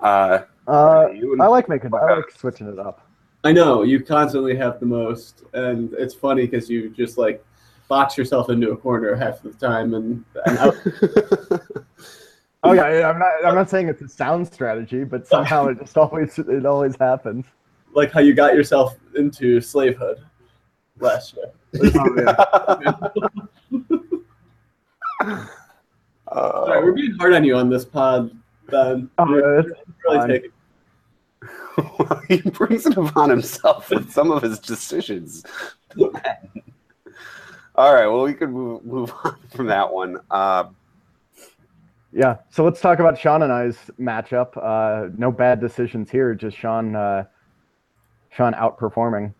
[0.00, 1.08] Uh, Uh,
[1.40, 1.94] I like making.
[1.94, 3.06] I like switching it up.
[3.44, 7.44] I know you constantly have the most, and it's funny because you just like
[7.86, 10.74] box yourself into a corner half the time, and, and out,
[12.68, 13.32] Oh yeah, yeah, I'm not.
[13.44, 17.44] I'm not saying it's a sound strategy, but somehow it just always it always happens.
[17.94, 20.18] like how you got yourself into slavehood
[21.00, 21.52] last year.
[21.92, 22.24] Sorry,
[26.32, 28.30] we're Uh, being hard on you on this pod,
[28.68, 29.08] Ben.
[29.18, 29.70] Oh, We're it's
[30.04, 30.28] really fine.
[30.28, 30.50] taking
[32.28, 35.44] he brings it upon himself with some of his decisions.
[37.76, 40.18] All right, well, we could move, move on from that one.
[40.30, 40.64] Uh,
[42.16, 42.36] Yeah.
[42.48, 44.56] So let's talk about Sean and I's matchup.
[44.56, 46.34] Uh, no bad decisions here.
[46.34, 46.96] Just Sean.
[46.96, 47.24] Uh,
[48.30, 49.34] Sean outperforming.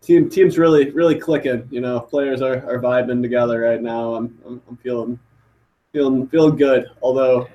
[0.00, 1.68] team team's really really clicking.
[1.70, 4.14] You know, players are, are vibing together right now.
[4.14, 5.18] I'm, I'm I'm feeling
[5.92, 6.86] feeling feeling good.
[7.02, 7.48] Although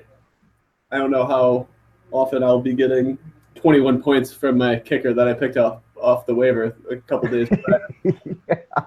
[0.90, 1.68] I don't know how
[2.10, 3.18] often I'll be getting
[3.54, 7.48] 21 points from my kicker that I picked off off the waiver a couple days
[7.64, 8.86] prior.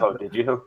[0.00, 0.64] oh, did you?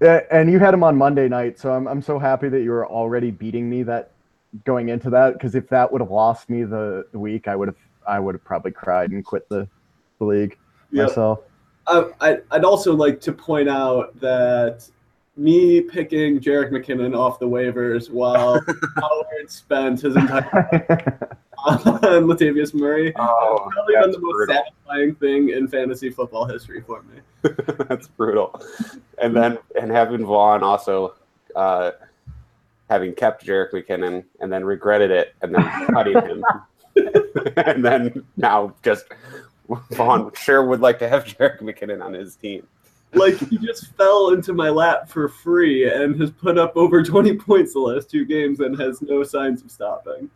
[0.00, 2.86] And you had him on Monday night, so I'm I'm so happy that you were
[2.86, 4.12] already beating me that
[4.64, 7.68] going into that because if that would have lost me the, the week, I would
[7.68, 9.68] have I would have probably cried and quit the,
[10.18, 10.56] the league
[10.92, 11.08] Yep.
[11.08, 11.40] myself.
[11.88, 14.88] I, I- I'd also like to point out that
[15.36, 18.60] me picking Jerick McKinnon off the waivers while
[18.96, 21.28] Howard spent his entire
[21.66, 21.78] on
[22.24, 24.54] Latavius Murray Oh, probably been that's the most brutal.
[24.56, 27.20] satisfying thing in fantasy football history for me.
[27.88, 28.60] that's brutal.
[29.20, 31.14] And then and having Vaughn also
[31.54, 31.92] uh,
[32.88, 36.44] having kept Jerick McKinnon and then regretted it and then cutting him.
[37.56, 39.06] and then now just
[39.92, 42.66] Vaughn sure would like to have Jerick McKinnon on his team.
[43.14, 47.36] Like he just fell into my lap for free and has put up over 20
[47.36, 50.30] points the last two games and has no signs of stopping.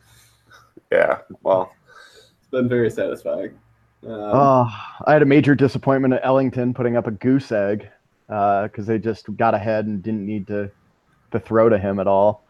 [0.90, 1.18] Yeah.
[1.42, 1.72] Well,
[2.38, 3.50] It's been very satisfying.
[4.04, 4.66] Um, Oh,
[5.06, 7.88] I had a major disappointment at Ellington putting up a goose egg
[8.26, 10.70] because they just got ahead and didn't need to
[11.32, 12.44] to throw to him at all.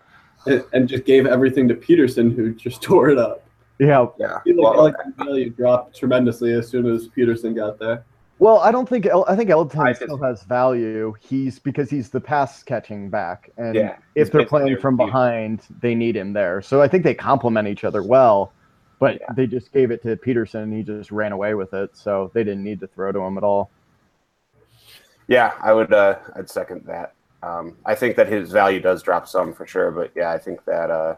[0.47, 3.45] and, and just gave everything to Peterson, who just tore it up.
[3.79, 4.07] yeah.
[4.19, 4.37] Yeah.
[4.37, 8.05] I feel like Well, Ellington's value dropped tremendously as soon as Peterson got there.
[8.41, 11.15] Well, I don't think I think Ellington still has value.
[11.21, 15.95] He's because he's the pass catching back, and Yeah, if they're playing from behind, they
[15.95, 16.63] need him there.
[16.63, 18.53] So I think they complement each other well.
[18.99, 19.27] But Yeah.
[19.35, 21.91] they just gave it to Peterson, and he just ran away with it.
[21.95, 23.71] So they didn't need to throw to him at all.
[25.29, 27.13] yeah, I would uh I'd second that.
[27.43, 30.65] Um, I think that his value does drop some for sure, but yeah, I think
[30.65, 31.17] that uh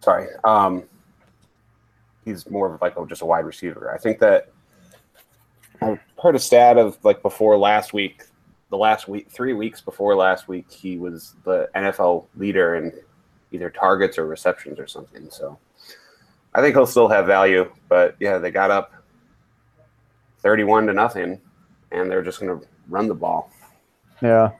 [0.00, 0.28] sorry.
[0.44, 0.84] Um
[2.26, 3.90] he's more of like a, just a wide receiver.
[3.90, 4.50] I think that
[5.80, 8.24] I heard a stat of like before last week,
[8.70, 12.92] the last week, three weeks before last week, he was the NFL leader in
[13.52, 15.30] either targets or receptions or something.
[15.30, 15.58] So
[16.54, 18.92] I think he'll still have value, but yeah, they got up
[20.40, 21.40] 31 to nothing
[21.92, 23.50] and they're just going to run the ball.
[24.20, 24.50] Yeah,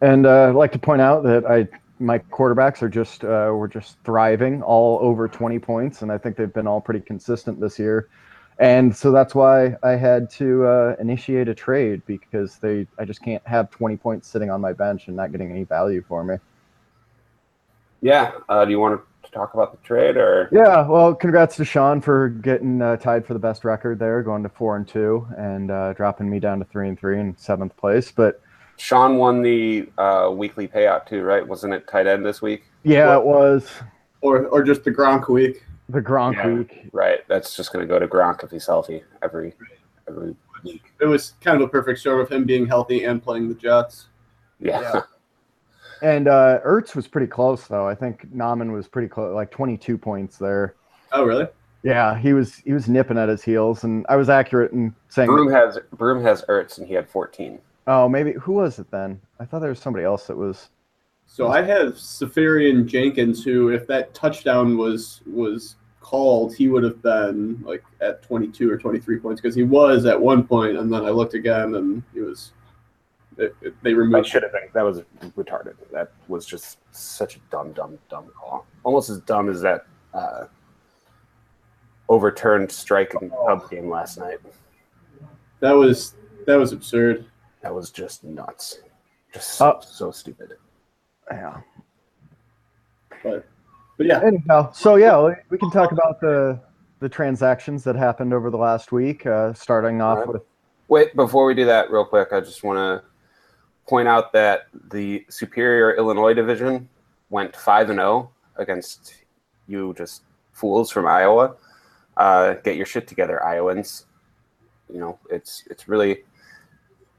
[0.00, 1.68] and uh, I'd like to point out that I
[2.00, 6.36] my quarterbacks are just uh, were just thriving, all over twenty points, and I think
[6.36, 8.08] they've been all pretty consistent this year.
[8.58, 13.22] And so that's why I had to uh, initiate a trade because they I just
[13.22, 16.36] can't have twenty points sitting on my bench and not getting any value for me.
[18.00, 18.32] Yeah.
[18.48, 20.48] Uh, do you want to talk about the trade or?
[20.52, 24.42] Yeah, well, congrats to Sean for getting uh, tied for the best record there, going
[24.42, 27.76] to four and two, and uh, dropping me down to three and three in seventh
[27.76, 28.12] place.
[28.12, 28.40] But
[28.76, 31.46] Sean won the uh, weekly payout too, right?
[31.46, 32.64] Wasn't it tight end this week?
[32.84, 33.68] yeah, it was
[34.20, 35.64] Or, or just the Gronk week.
[35.88, 36.48] The Gronk Yeah.
[36.54, 36.88] week.
[36.92, 37.20] Right.
[37.28, 39.54] That's just going to go to Gronk if he's healthy every
[40.08, 40.82] every week.
[41.00, 44.08] It was kind of a perfect storm of him being healthy and playing the Jets.
[44.60, 44.80] Yeah.
[44.80, 45.02] Yeah.
[46.02, 47.88] And uh, Ertz was pretty close though.
[47.88, 50.74] I think Nauman was pretty close, like 22 points there.
[51.12, 51.46] Oh, really?
[51.82, 55.28] Yeah, he was he was nipping at his heels, and I was accurate in saying,
[55.30, 57.58] Broom has Broom has Ertz and he had 14.
[57.86, 59.18] oh, maybe who was it then?
[59.40, 60.68] I thought there was somebody else that was.
[61.26, 67.60] So I have Seferian-Jenkins, who, if that touchdown was was called, he would have been
[67.64, 71.10] like at 22 or 23 points because he was at one point, and then I
[71.10, 72.52] looked again and he was.
[73.36, 74.68] It, it- they That should have been.
[74.74, 75.02] That was
[75.36, 75.74] retarded.
[75.90, 78.64] That was just such a dumb, dumb, dumb call.
[78.84, 80.44] Almost as dumb as that uh,
[82.08, 84.38] overturned strike in the pub game last night.
[85.60, 86.14] That was
[86.46, 87.26] that was absurd.
[87.62, 88.78] That was just nuts.
[89.32, 90.52] Just so, Uh, so stupid.
[91.30, 91.60] Yeah.
[93.22, 93.46] But
[93.96, 96.60] but yeah, Anyhow, so yeah, we- we can talk about the
[97.00, 99.26] the transactions that happened over the last week.
[99.26, 100.32] Uh, starting off Alright.
[100.34, 100.42] with
[100.88, 103.02] Wait, before we do that, real quick, I just want to
[103.86, 106.88] point out that the Superior Illinois division
[107.30, 109.14] went five and zero against
[109.66, 111.56] you, just fools from Iowa.
[112.16, 114.06] Uh, get your shit together, Iowans.
[114.92, 116.24] You know, it's it's really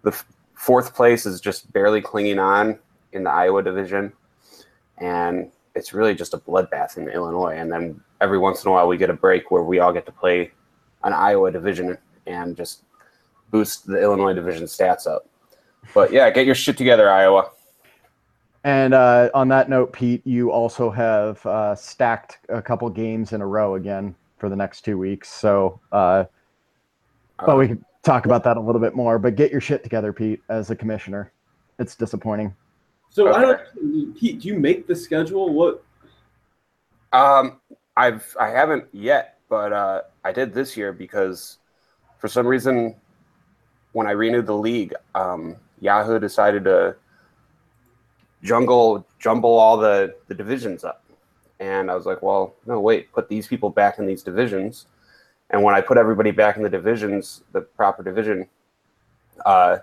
[0.03, 2.77] the f- fourth place is just barely clinging on
[3.15, 4.13] in the Iowa division,
[4.99, 7.55] and it's really just a bloodbath in Illinois.
[7.57, 10.05] And then every once in a while, we get a break where we all get
[10.05, 10.51] to play
[11.03, 11.97] an Iowa division
[12.27, 12.83] and just
[13.51, 15.27] boost the Illinois division stats up.
[15.93, 17.51] But yeah, get your shit together, Iowa.
[18.63, 23.41] And uh, on that note, Pete, you also have uh, stacked a couple games in
[23.41, 25.29] a row again for the next two weeks.
[25.29, 26.25] So, uh,
[27.45, 29.19] well, we can talk about that a little bit more.
[29.19, 31.31] But get your shit together, Pete, as a commissioner.
[31.77, 32.55] It's disappointing.
[33.15, 34.17] So I don't.
[34.17, 35.53] Pete, do you make the schedule?
[35.53, 35.81] What?
[37.13, 37.61] Um,
[37.95, 41.59] I've I haven't yet, but uh, I did this year because
[42.17, 42.93] for some reason,
[43.93, 46.97] when I renewed the league, um, Yahoo decided to
[48.43, 51.01] jungle jumble all the the divisions up,
[51.61, 54.87] and I was like, well, no, wait, put these people back in these divisions,
[55.51, 58.49] and when I put everybody back in the divisions, the proper division,
[59.45, 59.77] uh,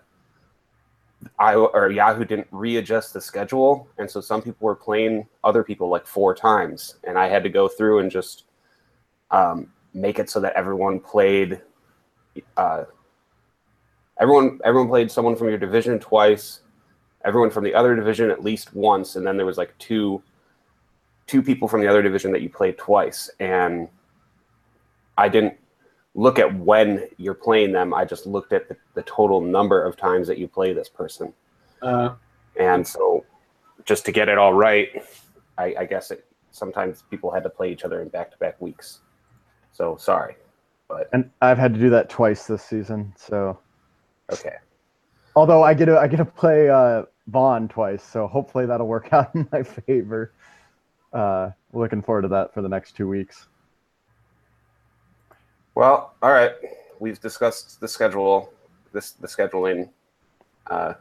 [1.38, 5.88] I or Yahoo didn't readjust the schedule, and so some people were playing other people
[5.88, 8.44] like four times, and I had to go through and just
[9.30, 11.60] um, make it so that everyone played.
[12.56, 12.84] Uh,
[14.20, 16.60] everyone everyone played someone from your division twice,
[17.24, 20.22] everyone from the other division at least once, and then there was like two
[21.26, 23.88] two people from the other division that you played twice, and
[25.16, 25.56] I didn't
[26.14, 27.94] look at when you're playing them.
[27.94, 31.32] I just looked at the, the total number of times that you play this person.
[31.80, 32.14] Uh,
[32.58, 33.24] And so,
[33.84, 34.88] just to get it all right,
[35.56, 38.60] I, I guess it, sometimes people had to play each other in back to back
[38.60, 39.00] weeks.
[39.72, 40.36] So, sorry.
[40.88, 43.14] But, And I've had to do that twice this season.
[43.16, 43.58] So,
[44.30, 44.56] okay.
[45.34, 49.08] although I get to I get to play uh, Vaughn twice, so hopefully that'll work
[49.12, 50.32] out in my favor.
[51.12, 53.46] Uh, looking forward to that for the next two weeks.
[55.74, 56.52] Well, all right.
[56.98, 58.52] We've discussed the schedule,
[58.92, 59.88] this the scheduling
[60.66, 60.94] uh,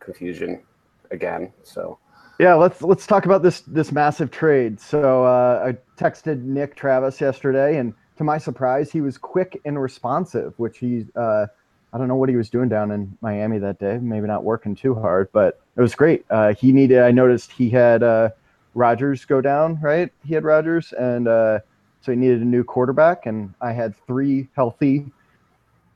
[0.00, 0.62] confusion
[1.10, 1.52] again.
[1.62, 1.98] So,
[2.38, 4.80] Yeah, let's let's talk about this this massive trade.
[4.80, 9.80] So uh, I texted Nick Travis yesterday, and to my surprise, he was quick and
[9.80, 10.54] responsive.
[10.58, 11.46] Which he, uh,
[11.92, 13.98] I don't know what he was doing down in Miami that day.
[13.98, 16.26] Maybe not working too hard, but it was great.
[16.28, 16.98] Uh, he needed.
[16.98, 18.30] I noticed he had uh,
[18.74, 19.78] Rodgers go down.
[19.80, 21.60] Right, he had Rodgers, and uh,
[22.06, 23.26] so he needed a new quarterback.
[23.26, 25.06] And I had three healthy,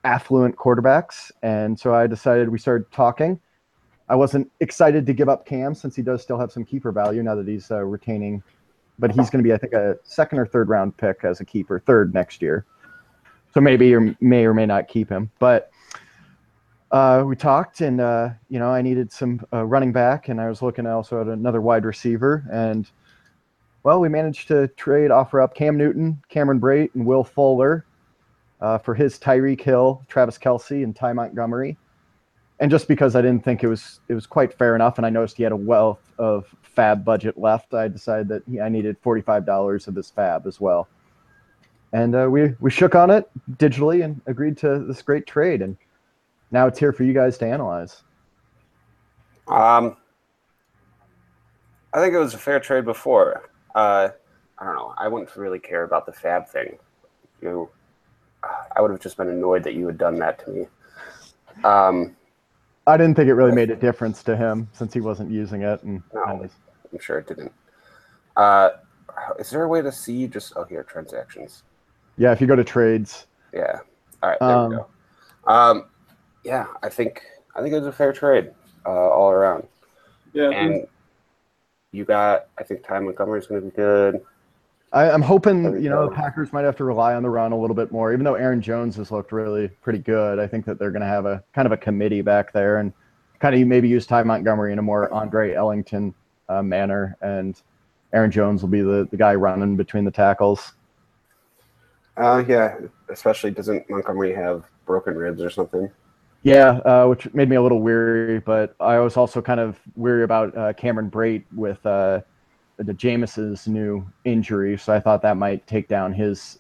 [0.03, 3.41] affluent quarterbacks, and so I decided we started talking.
[4.09, 7.23] I wasn't excited to give up Cam since he does still have some keeper value
[7.23, 8.43] now that he's uh, retaining,
[8.99, 11.45] but he's going to be, I think, a second or third round pick as a
[11.45, 12.67] keeper, third next year.
[13.55, 15.31] So maybe you may or may not keep him.
[15.39, 15.71] But
[16.91, 20.49] uh, we talked, and uh, you know, I needed some uh, running back, and I
[20.49, 22.91] was looking also at another wide receiver, and
[23.83, 27.85] well, we managed to trade, offer up Cam Newton, Cameron Brate, and Will Fuller
[28.61, 31.77] uh, for his Tyreek Hill, Travis Kelce, and Ty Montgomery
[32.61, 35.11] and just because I didn't think it was it was quite fair enough, and I
[35.11, 39.23] noticed he had a wealth of fab budget left, I decided that I needed forty
[39.23, 40.87] five dollars of his fab as well.
[41.93, 45.77] And uh, we we shook on it digitally and agreed to this great trade, and
[46.51, 48.03] now it's here for you guys to analyze.
[49.49, 49.97] um,
[51.93, 53.50] I think it was a fair trade before.
[53.75, 54.09] Uh,
[54.59, 54.95] I don't know.
[54.99, 56.79] I wouldn't really care about the fab thing.
[57.41, 57.69] You,
[58.77, 60.67] I would have just been annoyed that you had done that to me.
[61.65, 62.17] Um,
[62.87, 65.83] I didn't think it really made a difference to him since he wasn't using it,
[65.83, 66.23] and No.
[66.23, 66.51] I was-
[66.93, 67.53] I'm sure it didn't.
[68.37, 68.71] Uh,
[69.39, 71.63] is there a way to see just oh here transactions?
[72.17, 73.81] yeah, if you go to trades, Yeah.
[74.23, 74.39] All right.
[74.41, 74.87] There Um, we go.
[75.47, 75.85] Um,
[76.45, 77.23] yeah, I think
[77.55, 78.53] I think it was a fair trade
[78.87, 79.67] uh, all around.
[80.33, 80.51] yeah.
[80.51, 80.87] And
[81.93, 84.21] you got I think Ty Montgomery's going to be good.
[84.93, 86.15] I, I'm hoping you know the.
[86.15, 88.61] Packers might have to rely on the run a little bit more, even though Aaron
[88.61, 90.39] Jones has looked really pretty good.
[90.39, 92.93] I think that they're going to have a kind of a committee back there and
[93.39, 96.15] kind of maybe use Ty Montgomery in a more Andre Ellington
[96.49, 97.61] uh, manner, and
[98.13, 100.73] Aaron Jones will be the, the guy running between the tackles.
[102.17, 102.77] Uh, yeah,
[103.09, 105.91] especially doesn't Montgomery have broken ribs or something?
[106.43, 110.25] Yeah, uh, which made me a little weary, but I was also kind of weary
[110.25, 112.21] about uh, Cameron Brate with uh,
[112.79, 116.59] the Jameis's new injury, so I thought that might take down his.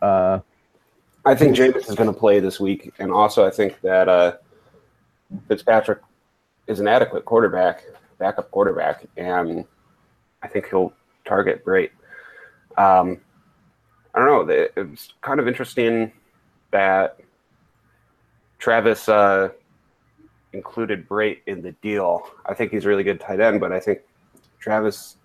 [0.00, 0.38] Uh,
[1.24, 4.36] I think Jameis is going to play this week, and also I think that uh,
[5.48, 6.00] Fitzpatrick
[6.68, 7.82] is an adequate quarterback,
[8.18, 9.64] backup quarterback, and
[10.44, 10.92] I think he'll
[11.24, 11.90] target Brate.
[12.76, 13.20] Um,
[14.14, 14.54] I don't know.
[14.54, 16.12] It it was kind of interesting
[16.70, 17.18] that
[18.58, 19.50] Travis uh,
[20.52, 22.22] included Brate in the deal.
[22.46, 24.00] I think he's a really good tight end, but I think
[24.58, 25.16] Travis.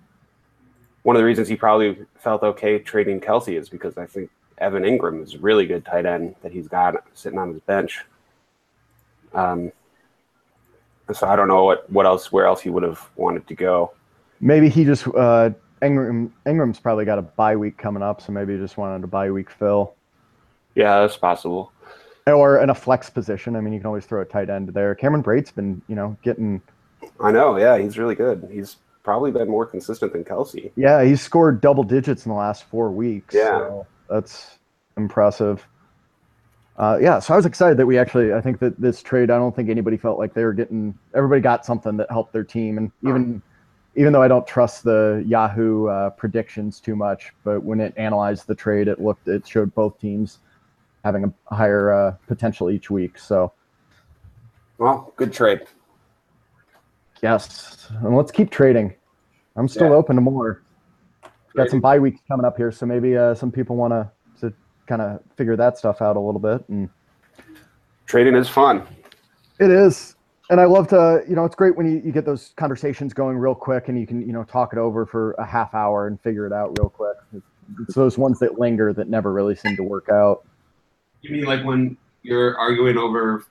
[1.03, 4.29] One of the reasons he probably felt okay trading Kelce is because I think
[4.59, 8.05] Evan Engram is a really good tight end that he's got sitting on his bench.
[9.33, 9.73] Um,
[11.11, 13.91] so I don't know what, what else where else he would have wanted to go.
[14.39, 15.49] Maybe he just uh,
[15.81, 19.07] Engram Engram's probably got a bye week coming up, so maybe he just wanted a
[19.07, 19.95] bye week fill.
[20.75, 21.71] Yeah, that's possible.
[22.25, 23.55] Or in a flex position.
[23.55, 24.95] I mean, you can always throw a tight end there.
[24.95, 26.61] Cameron Brate's been, you know, getting.
[27.19, 27.57] I know.
[27.57, 28.47] Yeah, he's really good.
[28.49, 30.71] He's probably been more consistent than Kelce.
[30.77, 33.35] Yeah, he's scored double digits in the last four weeks.
[33.35, 34.57] Yeah, so that's
[34.95, 35.67] impressive.
[36.77, 38.33] Uh, yeah, so I was excited that we actually.
[38.33, 39.29] I think that this trade.
[39.29, 40.97] I don't think anybody felt like they were getting.
[41.13, 43.41] Everybody got something that helped their team, and even
[43.95, 48.47] even though I don't trust the Yahoo uh, predictions too much, but when it analyzed
[48.47, 50.39] the trade, it looked it showed both teams
[51.03, 53.17] having a higher uh, potential each week.
[53.17, 53.51] So,
[54.77, 55.61] well, good trade.
[57.21, 58.93] Yes, and let's keep trading.
[59.55, 59.95] I'm still yeah.
[59.95, 60.63] open to more.
[61.55, 64.09] Got some bye weeks coming up here, so maybe uh, some people want to
[64.41, 64.53] to
[64.87, 66.67] kind of figure that stuff out a little bit.
[66.67, 66.89] And
[68.07, 68.87] trading is fun.
[69.59, 70.15] It is,
[70.49, 71.23] and I love to.
[71.29, 74.07] You know, it's great when you, you get those conversations going real quick, and you
[74.07, 76.89] can you know talk it over for a half hour and figure it out real
[76.89, 77.17] quick.
[77.81, 80.45] It's those ones that linger that never really seem to work out.
[81.23, 83.45] You mean like when you're arguing over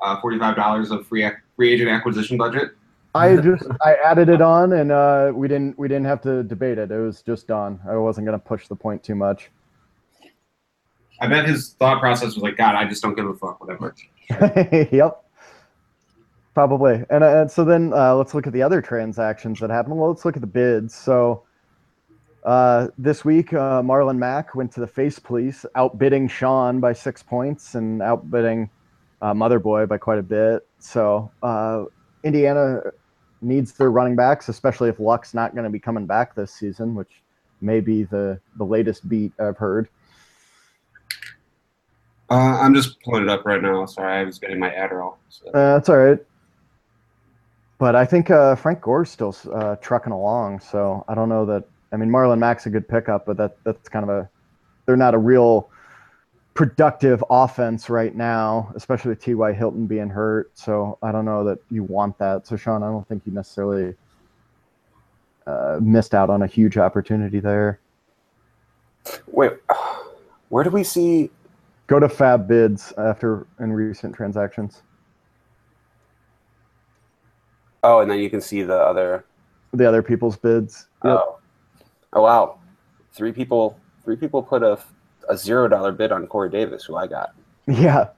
[0.00, 2.72] uh, forty-five dollars of free free agent acquisition budget?
[3.14, 6.76] I just I added it on, and uh, we didn't we didn't have to debate
[6.76, 6.90] it.
[6.90, 7.80] It was just done.
[7.88, 9.50] I wasn't going to push the point too much.
[11.18, 13.94] I bet his thought process was like, God, I just don't give a fuck, whatever.
[14.92, 15.24] yep.
[16.52, 17.04] Probably.
[17.08, 19.96] And, uh, and so then uh, let's look at the other transactions that happened.
[19.96, 20.94] Well, let's look at the bids.
[20.94, 21.44] So
[22.46, 27.20] uh, this week, uh, Marlon Mack went to the face police, outbidding Sean by six
[27.20, 28.70] points and outbidding
[29.20, 30.64] uh, Mother Boy by quite a bit.
[30.78, 31.86] So uh,
[32.22, 32.82] Indiana
[33.42, 36.94] needs their running backs, especially if Luck's not going to be coming back this season,
[36.94, 37.20] which
[37.60, 39.88] may be the, the latest beat I've heard.
[42.30, 43.86] Uh, I'm just pulling it up right now.
[43.86, 45.16] Sorry, I was getting my Adderall.
[45.28, 45.48] So.
[45.48, 46.18] Uh, that's all right.
[47.78, 51.64] But I think uh, Frank Gore's still uh, trucking along, so I don't know that
[51.92, 54.28] I mean, Marlon Mack's a good pickup, but that that's kind of a
[54.86, 55.70] they're not a real
[56.54, 59.52] productive offense right now, especially with T.Y.
[59.52, 60.50] Hilton being hurt.
[60.54, 62.46] So I don't know that you want that.
[62.46, 63.94] So Sean, I don't think you necessarily
[65.46, 67.78] uh, missed out on a huge opportunity there.
[69.28, 69.52] Wait,
[70.48, 71.30] where do we see?
[71.86, 74.82] Go to Fab bids after in recent transactions.
[77.84, 79.24] Oh, and then you can see the other.
[79.72, 80.88] The other people's bids.
[81.04, 81.12] Yep.
[81.12, 81.38] Oh.
[82.12, 82.58] Oh wow,
[83.12, 84.78] three people three people put a
[85.28, 87.34] a zero dollar bid on Corey Davis, who I got.
[87.66, 88.08] Yeah,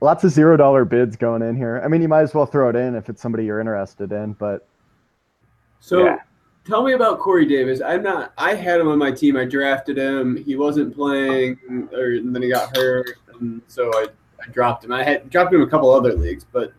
[0.00, 1.80] lots of zero dollar bids going in here.
[1.84, 4.34] I mean, you might as well throw it in if it's somebody you're interested in.
[4.34, 4.66] But
[5.80, 6.18] so, yeah.
[6.66, 7.80] tell me about Corey Davis.
[7.80, 8.32] I'm not.
[8.38, 9.36] I had him on my team.
[9.36, 10.36] I drafted him.
[10.36, 13.10] He wasn't playing, or and then he got hurt,
[13.40, 14.06] and so I,
[14.40, 14.92] I dropped him.
[14.92, 16.72] I had dropped him a couple other leagues, but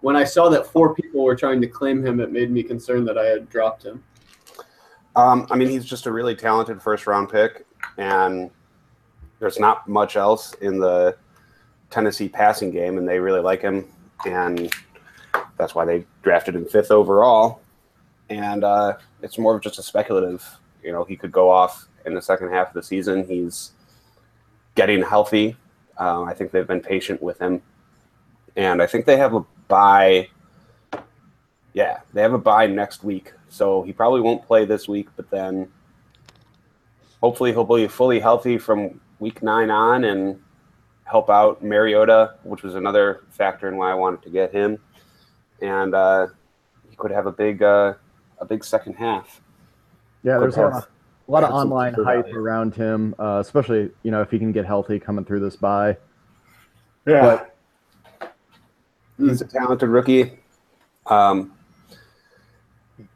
[0.00, 3.08] when I saw that four people were trying to claim him, it made me concerned
[3.08, 4.02] that I had dropped him.
[5.16, 7.64] Um, I mean, he's just a really talented first round pick,
[7.98, 8.50] and
[9.38, 11.16] there's not much else in the
[11.90, 13.86] Tennessee passing game, and they really like him,
[14.26, 14.72] and
[15.56, 17.60] that's why they drafted him fifth overall.
[18.30, 20.44] And uh, it's more of just a speculative.
[20.82, 23.26] You know, he could go off in the second half of the season.
[23.26, 23.72] He's
[24.74, 25.56] getting healthy.
[25.98, 27.62] Um, I think they've been patient with him,
[28.56, 30.28] and I think they have a buy.
[31.72, 35.30] Yeah, they have a buy next week, so he probably won't play this week, but
[35.30, 35.68] then
[37.22, 40.40] hopefully he'll be fully healthy from week nine on and
[41.04, 44.78] help out Mariota, which was another factor in why I wanted to get him.
[45.62, 46.26] And uh,
[46.90, 47.94] he could have a big uh,
[48.38, 49.40] a big second half.
[50.24, 50.88] Yeah, there's a lot, of,
[51.28, 52.36] a lot of online hype value.
[52.36, 55.96] around him, uh, especially you know if he can get healthy coming through this bye.
[57.06, 57.46] Yeah,
[58.18, 58.36] but,
[59.16, 60.32] he's a talented rookie.
[61.06, 61.52] Um,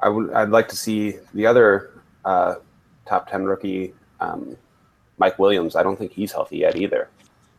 [0.00, 1.90] I would I'd like to see the other
[2.24, 2.56] uh,
[3.06, 4.56] top ten rookie, um,
[5.18, 5.76] Mike Williams.
[5.76, 7.08] I don't think he's healthy yet either.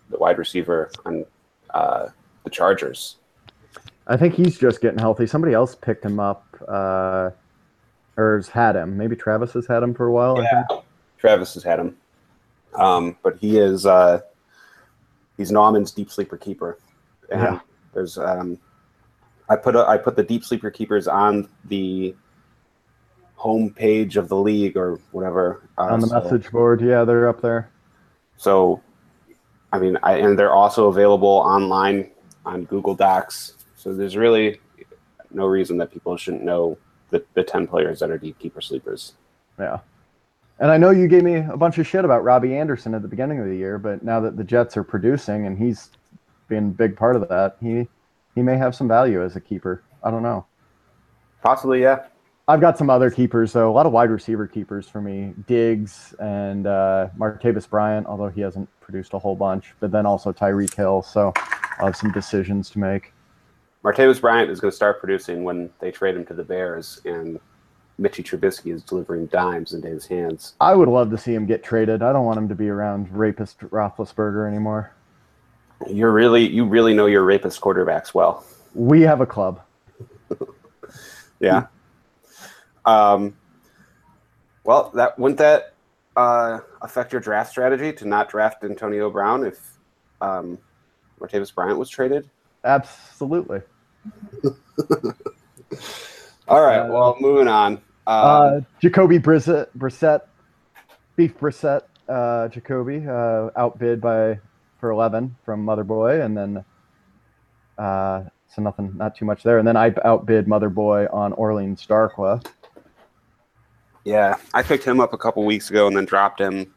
[0.09, 1.26] The wide receiver on
[1.74, 2.07] uh,
[2.43, 3.17] the Chargers.
[4.07, 5.28] I think he's just getting healthy.
[5.28, 7.30] Somebody else picked him up, uh,
[8.17, 8.97] or has had him.
[8.97, 10.41] Maybe Travis has had him for a while.
[10.41, 10.63] Yeah,
[11.17, 11.95] Travis has had him,
[12.76, 14.22] um, but he is uh,
[15.38, 16.80] he's Nauman's deep sleeper keeper.
[17.32, 17.59] And yeah.
[17.93, 18.59] There's um,
[19.50, 22.16] I put a, I put the deep sleeper keepers on the
[23.36, 26.82] home page of the league or whatever uh, on the so, message board.
[26.82, 27.72] Yeah, they're up there.
[28.38, 28.82] So,
[29.72, 32.12] I mean, I, and they're also available online
[32.45, 33.56] on Google Docs.
[33.76, 34.60] So there's really
[35.32, 36.78] no reason that people shouldn't know
[37.12, 39.14] the, the 10 players that are deep keeper sleepers.
[39.58, 39.80] Yeah.
[40.60, 43.08] And I know you gave me a bunch of shit about Robbie Anderson at the
[43.08, 45.91] beginning of the year, but now that the Jets are producing and he's
[46.50, 47.88] been a big part of that, he
[48.40, 49.84] he may have some value as a keeper.
[50.02, 50.46] I don't know.
[51.44, 52.06] Possibly, yeah.
[52.48, 53.70] I've got some other keepers though.
[53.70, 58.40] A lot of wide receiver keepers for me: Diggs and uh, Martavis Bryant, although he
[58.40, 59.76] hasn't produced a whole bunch.
[59.82, 61.02] But then also Tyreek Hill.
[61.02, 63.12] So I have some decisions to make.
[63.84, 67.42] Martavis Bryant is going to start producing when they trade him to the Bears, and
[67.98, 70.56] Mitchy Trubisky is delivering dimes into his hands.
[70.62, 72.02] I would love to see him get traded.
[72.02, 74.94] I don't want him to be around rapist Roethlisberger anymore.
[75.88, 78.43] You're really, you really know your rapist quarterbacks well.
[78.73, 79.61] We have a club.
[81.41, 81.67] Yeah.
[82.86, 83.34] Um,
[84.65, 85.73] well, that wouldn't that
[86.17, 89.77] uh, affect your draft strategy to not draft Antonio Brown if
[90.19, 90.57] um,
[91.19, 92.30] Martavis Bryant was traded?
[92.65, 93.61] Absolutely.
[96.49, 96.89] All right.
[96.89, 97.73] well, moving on.
[97.75, 100.21] Um, Uh, Jacoby Brissett, Brissett,
[101.15, 104.39] Beef Brissett, uh, Jacoby, uh, outbid by
[104.80, 106.65] for 11 from Mother Boy, and then
[107.77, 109.57] uh, so nothing, not too much there.
[109.57, 112.45] And then I outbid Mother Boy on Orleans Darkwa.
[114.03, 116.73] yeah, I picked him up a couple weeks ago and then dropped him,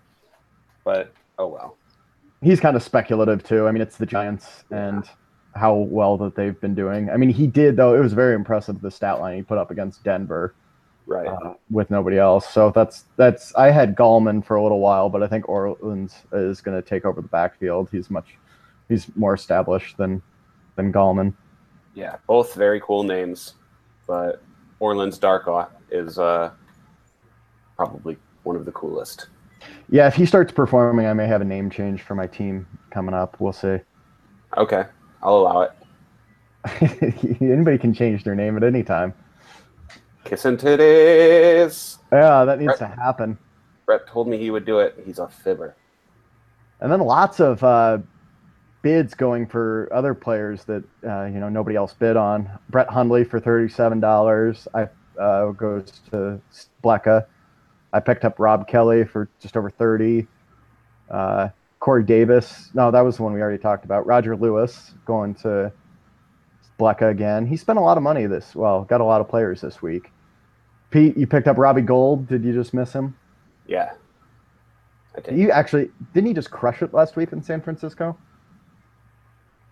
[0.84, 1.76] but oh well.
[2.42, 3.68] He's kind of speculative too.
[3.68, 5.09] I mean, it's the Giants and
[5.55, 7.09] how well that they've been doing.
[7.09, 7.94] I mean, he did though.
[7.94, 10.55] It was very impressive the stat line he put up against Denver.
[11.07, 11.26] Right.
[11.26, 12.48] uh, with nobody else.
[12.48, 16.61] So that's that's I had Gallman for a little while, but I think Orleans is
[16.61, 17.88] going to take over the backfield.
[17.90, 18.36] He's much
[18.88, 20.22] he's more established than
[20.76, 21.34] than Gallman.
[21.94, 23.55] Yeah, both very cool names,
[24.07, 24.42] but
[24.78, 26.50] Orleans Darkwa is uh,
[27.76, 29.28] probably one of the coolest.
[29.90, 33.14] Yeah, if he starts performing, I may have a name change for my team coming
[33.14, 33.36] up.
[33.38, 33.78] We'll see.
[34.57, 34.84] Okay,
[35.22, 35.72] I'll allow it.
[37.40, 39.14] Anybody can change their name at any time.
[40.33, 41.99] Kissing titties.
[42.11, 42.78] Yeah, that needs Right.
[42.78, 43.37] to happen.
[43.85, 44.99] Brett told me he would do it.
[45.05, 45.76] He's a fibber.
[46.80, 47.99] And then lots of uh,
[48.80, 52.49] bids going for other players that uh, you know nobody else bid on.
[52.70, 54.66] Brett Hundley for thirty-seven dollars.
[54.72, 54.89] I
[55.20, 56.41] uh, goes to
[56.83, 57.26] Blecka.
[57.93, 60.26] I picked up Rob Kelley for just over thirty.
[61.11, 62.70] Uh, Corey Davis.
[62.72, 64.07] No, that was the one we already talked about.
[64.07, 65.70] Roger Lewis going to
[66.80, 67.45] Blecka again.
[67.45, 68.55] He spent a lot of money this.
[68.55, 70.11] Well, got a lot of players this week.
[70.93, 72.28] Pete, you picked up Robbie Gould.
[72.28, 73.16] Did you just miss him?
[73.66, 73.93] Yeah.
[75.16, 75.36] I did.
[75.36, 78.16] You actually didn't he just crush it last week in San Francisco?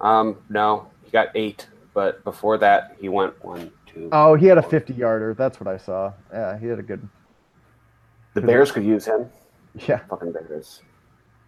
[0.01, 4.09] Um, no, he got eight, but before that, he went one, two.
[4.13, 5.35] Oh, he had a 50 yarder.
[5.35, 6.13] That's what I saw.
[6.33, 7.07] Yeah, he had a good.
[8.35, 9.27] the Bears could use him.
[9.87, 9.99] Yeah.
[10.09, 10.83] Fucking Bears.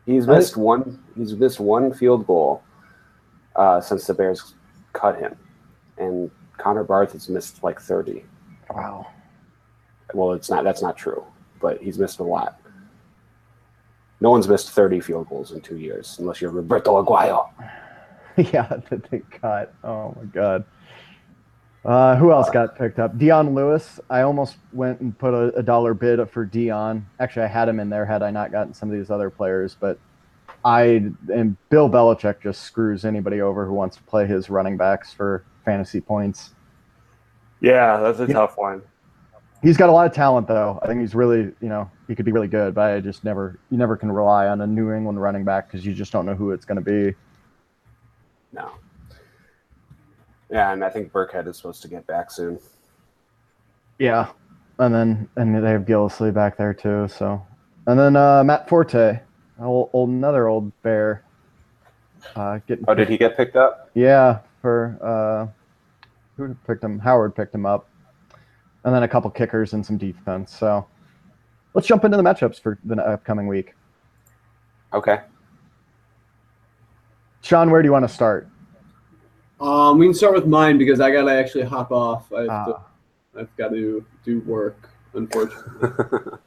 [0.07, 1.03] He's missed one.
[1.17, 2.63] He's missed one field goal
[3.57, 4.55] uh, since the Bears
[4.93, 5.37] cut him,
[5.97, 8.25] and Connor Barth has missed like thirty.
[8.71, 9.07] Wow.
[10.15, 10.65] Well, it's not.
[10.65, 11.25] That's not true,
[11.61, 12.61] but he's missed a lot.
[14.21, 17.49] No one's missed thirty field goals in two years, unless you're Roberto Aguayo.
[18.37, 19.75] yeah, that they cut.
[19.83, 20.65] Oh my god.
[21.85, 23.19] Uh, who else got picked up?
[23.19, 23.99] Dion Lewis.
[24.09, 27.05] I almost went and put a, a dollar bid for Dion.
[27.19, 29.77] Actually, I had him in there had I not gotten some of these other players,
[29.81, 29.99] but
[30.65, 35.13] I and Bill Belichick just screws anybody over who wants to play his running backs
[35.13, 36.51] for fantasy points.
[37.61, 38.35] Yeah, that's a Yeah.
[38.35, 38.83] tough one.
[39.63, 40.81] He's got a lot of talent, though.
[40.83, 43.59] I think he's really, you know, he could be really good, but I just never,
[43.71, 46.35] you never can rely on a New England running back because you just don't know
[46.35, 47.17] who it's going to be.
[48.53, 48.73] No.
[50.51, 52.59] Yeah, and I think Burkhead is supposed to get back soon.
[53.99, 54.31] Yeah,
[54.79, 57.07] and then and they have Gillislee back there too.
[57.09, 57.47] So,
[57.87, 59.21] and then uh, Matt Forte,
[59.61, 61.23] old, old another old bear.
[62.37, 63.91] Uh, getting Oh, did he get picked up?
[63.95, 65.53] Yeah, for uh,
[66.37, 66.99] who picked him?
[66.99, 67.89] Howard picked him up,
[68.85, 70.57] and then a couple kickers and some defense.
[70.57, 70.87] So,
[71.75, 73.75] let's jump into the matchups for the upcoming week.
[74.93, 75.21] Okay.
[77.43, 78.49] Sean, where do you want to start?
[79.61, 82.33] Um, we can start with mine because I gotta actually hop off.
[82.33, 82.81] I have to,
[83.39, 85.89] I've got to do work, unfortunately.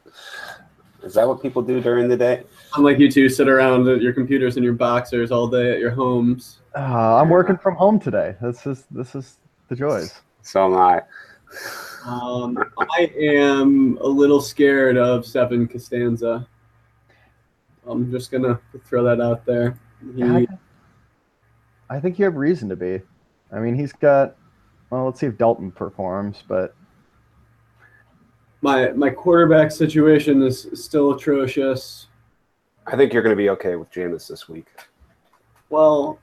[1.03, 2.43] is that what people do during the day?
[2.75, 5.91] Unlike you two, sit around at your computers and your boxers all day at your
[5.91, 6.59] homes.
[6.75, 8.35] uh, I'm working from home today.
[8.41, 9.37] This is this is
[9.69, 10.13] the joys.
[10.41, 11.01] So am I.
[12.05, 16.47] Um, I am a little scared of Seven Costanza.
[17.87, 19.79] I'm just gonna throw that out there.
[20.15, 20.47] He, I,
[21.89, 23.01] I think you have reason to be.
[23.51, 24.35] I mean, he's got.
[24.89, 26.75] Well, let's see if Dalton performs, but
[28.61, 32.07] my my quarterback situation is still atrocious.
[32.87, 34.67] I think you're going to be okay with Jameis this week.
[35.69, 36.19] Well,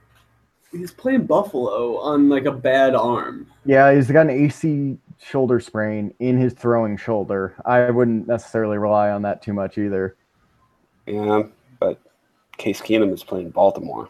[0.70, 3.49] he's playing Buffalo on like a bad arm.
[3.64, 7.54] Yeah, he's got an AC shoulder sprain in his throwing shoulder.
[7.64, 10.16] I wouldn't necessarily rely on that too much either.
[11.06, 11.42] Yeah,
[11.80, 12.00] but
[12.56, 14.08] Case Keenum is playing Baltimore.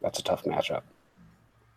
[0.00, 0.82] That's a tough matchup.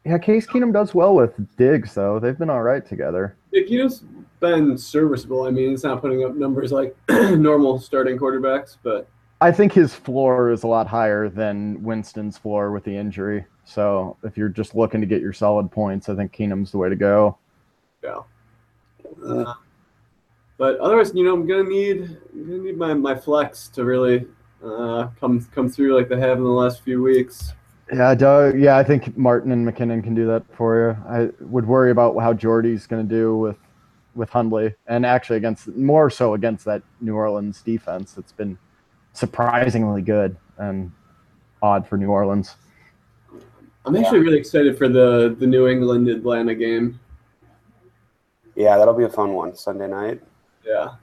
[0.05, 2.19] Yeah, Case Keenum does well with Diggs, though.
[2.19, 3.37] They've been all right together.
[3.51, 4.03] Yeah, Keenum's
[4.39, 5.43] been serviceable.
[5.43, 9.07] I mean, he's not putting up numbers like normal starting quarterbacks, but
[9.39, 13.45] I think his floor is a lot higher than Winston's floor with the injury.
[13.65, 16.89] So if you're just looking to get your solid points, I think Keenum's the way
[16.89, 17.37] to go.
[18.03, 18.19] Yeah.
[19.25, 19.53] Uh,
[20.57, 24.27] but otherwise, you know, I'm gonna need I'm gonna need my, my flex to really
[24.63, 27.53] uh, come come through like they have in the last few weeks.
[27.91, 31.11] Yeah, Doug, yeah, I think Martin and McKinnon can do that for you.
[31.11, 33.57] I would worry about how Jordy's going to do with
[34.15, 38.17] with Hundley, and actually against more so against that New Orleans defense.
[38.17, 38.57] It's been
[39.13, 40.91] surprisingly good and
[41.61, 42.55] odd for New Orleans.
[43.85, 46.99] I'm actually really excited for the the New England Atlanta game.
[48.55, 50.21] Yeah, that'll be a fun one Sunday night.
[50.65, 50.95] Yeah.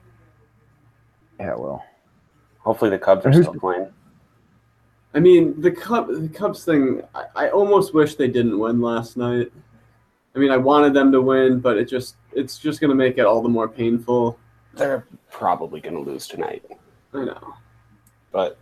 [1.39, 1.83] Yeah, well,
[2.59, 3.87] Hopefully the Cubs are still playing.
[5.13, 7.01] I mean, the Cub the Cubs thing.
[7.15, 9.51] I, I almost wish they didn't win last night.
[10.35, 13.25] I mean, I wanted them to win, but it just it's just gonna make it
[13.25, 14.37] all the more painful.
[14.73, 16.63] They're probably going to lose tonight,
[17.13, 17.55] I know.
[18.31, 18.57] but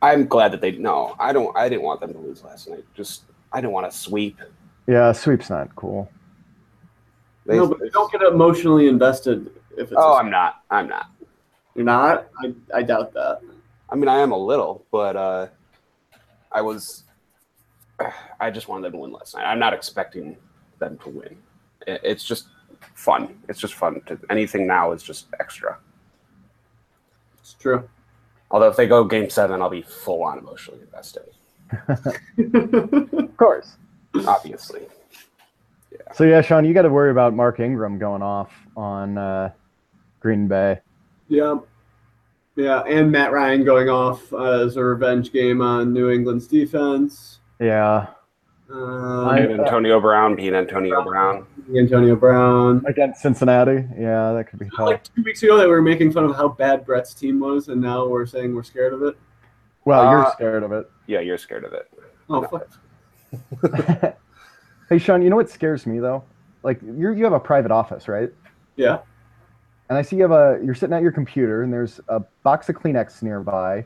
[0.00, 0.70] I'm glad that they.
[0.72, 1.54] No, I don't.
[1.56, 2.84] I didn't want them to lose last night.
[2.94, 4.38] Just I didn't want to sweep.
[4.86, 6.10] yeah, sweep's not cool.
[7.46, 9.94] They- no, but don't get emotionally invested if it's.
[9.96, 10.62] oh, a, I'm not.
[10.70, 11.10] I'm not.
[11.74, 12.28] you're not.
[12.42, 13.40] I, I doubt that.
[13.88, 15.46] I mean, I am a little, but uh,
[16.50, 17.04] I was.
[18.40, 19.44] I just wanted them to win last night.
[19.44, 20.36] I'm not expecting
[20.78, 21.36] them to win.
[21.86, 22.48] It's just
[22.94, 23.38] fun.
[23.48, 24.00] It's just fun.
[24.06, 25.78] To, anything now is just extra.
[27.38, 27.88] It's true.
[28.50, 31.22] Although if they go game seven, I'll be full on emotionally invested.
[33.18, 33.76] Of course.
[34.26, 34.82] Obviously.
[36.14, 39.50] So yeah, Sean, you got to worry about Mark Ingram going off on uh,
[40.20, 40.80] Green Bay.
[41.28, 41.56] yeah.
[42.58, 47.40] Yeah, and Matt Ryan going off uh, as a revenge game on New England's defense.
[47.60, 48.06] Yeah,
[48.70, 51.44] Um, And Antonio Brown being Antonio Brown.
[51.76, 52.82] Antonio Brown.
[52.86, 53.84] against Cincinnati.
[53.98, 54.86] Yeah, that could be tough.
[54.86, 57.78] Like two weeks ago, they were making fun of how bad Brett's team was, and
[57.78, 59.18] now we're saying we're scared of it.
[59.84, 60.90] Well, you're Uh, scared of it.
[61.06, 61.90] Yeah, you're scared of it.
[62.30, 62.48] Oh, No.
[62.48, 64.16] fuck.
[64.88, 66.24] Hey, Sean, you know what scares me though?
[66.62, 68.30] Like you you have a private office, right?
[68.76, 68.98] Yeah.
[69.88, 72.68] And I see you have a you're sitting at your computer and there's a box
[72.68, 73.84] of Kleenex nearby.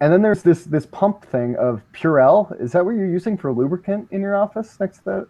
[0.00, 2.60] And then there's this this pump thing of Purell.
[2.60, 5.26] Is that what you're using for lubricant in your office next to that?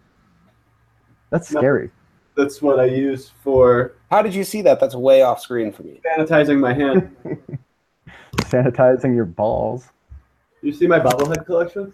[1.30, 1.60] That's No.
[1.60, 1.90] scary.
[2.36, 4.78] That's what I use for How did you see that?
[4.78, 6.00] That's way off screen for me.
[6.18, 7.14] sanitizing my hand.
[8.42, 9.88] Sanitizing your balls.
[10.62, 11.92] you see my bobblehead collection?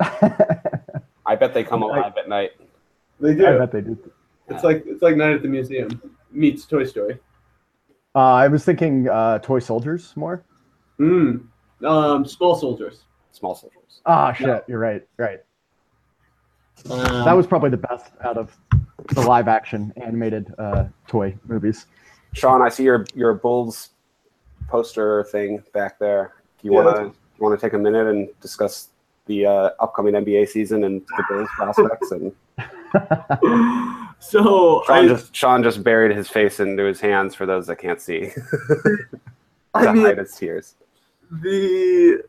[1.28, 2.52] I bet they come alive at night.
[3.20, 3.46] They do.
[3.46, 3.98] I bet they do.
[4.48, 6.00] It's like it's like Night at the Museum
[6.32, 7.18] meets Toy Story.
[8.14, 10.42] Uh, I was thinking uh, toy soldiers more.
[10.98, 11.46] Mm.
[11.84, 13.02] Um, small soldiers.
[13.32, 14.00] Small soldiers.
[14.06, 14.64] Ah, shit.
[14.66, 15.06] You're right.
[15.18, 15.40] Right.
[16.90, 18.56] Um, That was probably the best out of
[19.14, 21.84] the live action animated uh, toy movies.
[22.32, 23.90] Sean, I see your your Bulls
[24.68, 26.32] poster thing back there.
[26.62, 26.84] Do you Yeah.
[26.84, 28.88] want to you want to take a minute and discuss
[29.28, 32.10] the uh, upcoming NBA season and the Bulls prospects?
[32.10, 32.32] And
[34.18, 37.76] so Sean I, just Sean just buried his face into his hands for those that
[37.76, 38.30] can't see.
[39.74, 40.74] I mean, hide his tears.
[41.30, 42.22] the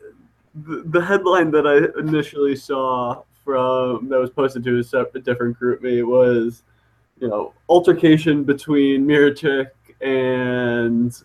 [0.53, 5.57] the the headline that I initially saw from that was posted to a separate different
[5.57, 6.63] group me was,
[7.19, 9.69] you know, altercation between Mirotic
[10.01, 11.15] and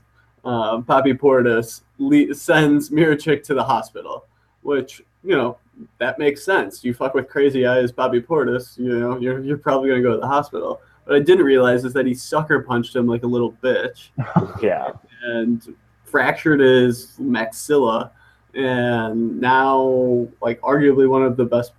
[0.45, 4.27] um, Bobby Portis le- sends Mirotic to the hospital,
[4.62, 5.59] which you know
[5.99, 6.85] that makes sense.
[6.85, 10.20] You fuck with crazy eyes Bobby Portis, you know, you're you're probably gonna go to
[10.20, 10.81] the hospital.
[11.05, 14.09] What I didn't realize is that he sucker punched him like a little bitch
[14.62, 14.93] Yeah,
[15.25, 18.11] and fractured his maxilla
[18.55, 21.72] and now like arguably one of the best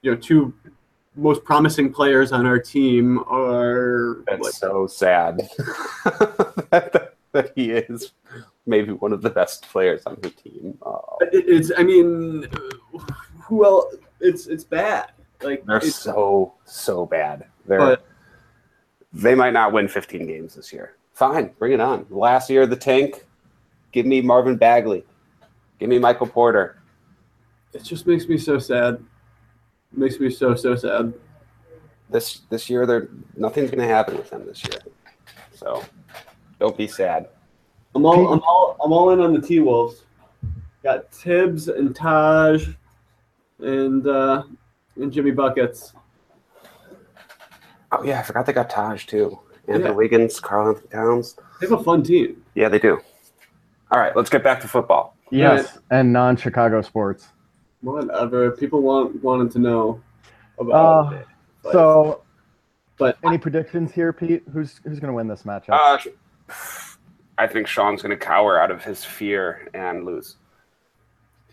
[0.00, 0.54] you know two
[1.16, 5.36] most promising players on our team are that's like, so sad
[6.70, 8.12] that, that he is
[8.66, 10.76] maybe one of the best players on the team.
[10.82, 12.48] Oh, it- it's i mean
[13.46, 15.10] who else it's it's bad
[15.42, 17.44] like they're so so bad.
[17.66, 18.06] They're but
[19.12, 20.96] they might not win 15 games this year.
[21.12, 22.06] Fine, bring it on.
[22.10, 23.24] Last year, the tank.
[23.92, 25.04] Give me Marvin Bagley.
[25.78, 26.78] Give me Michael Porter.
[27.72, 31.12] it just makes me so sad it makes me so so sad
[32.10, 34.80] This this year, they're nothing's going to happen with them this year.
[35.54, 35.84] So
[36.58, 37.28] don't be sad.
[37.94, 40.04] i'm all i'm all i'm all in on the t-wolves
[40.82, 42.68] got tibbs and taj
[43.64, 44.42] and uh,
[44.96, 45.94] and Jimmy buckets.
[47.92, 49.38] Oh yeah, I forgot they got Taj too.
[49.68, 49.94] Andrew Yeah.
[49.94, 51.36] Wiggins, Karl-Anthony Towns.
[51.60, 52.42] They have a fun team.
[52.54, 53.00] Yeah, they do.
[53.90, 55.16] All right, let's get back to football.
[55.30, 57.28] Yes, and non-Chicago sports.
[57.80, 58.50] Whatever.
[58.52, 60.00] People want wanted to know
[60.58, 61.26] about Uh, it.
[61.62, 62.22] But- So,
[62.98, 64.42] but any predictions here, Pete?
[64.52, 65.70] Who's who's going to win this matchup?
[65.70, 65.98] Uh,
[67.38, 70.36] I think Sean's going to cower out of his fear and lose.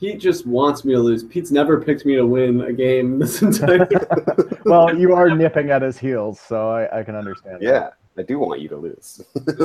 [0.02, 1.24] Pete just wants me to lose.
[1.24, 3.88] Pete's never picked me to win a game this entire.
[4.66, 7.58] well, you are nipping at his heels, so I, I can understand.
[7.58, 7.62] that.
[7.62, 9.22] Yeah, I do want you to lose.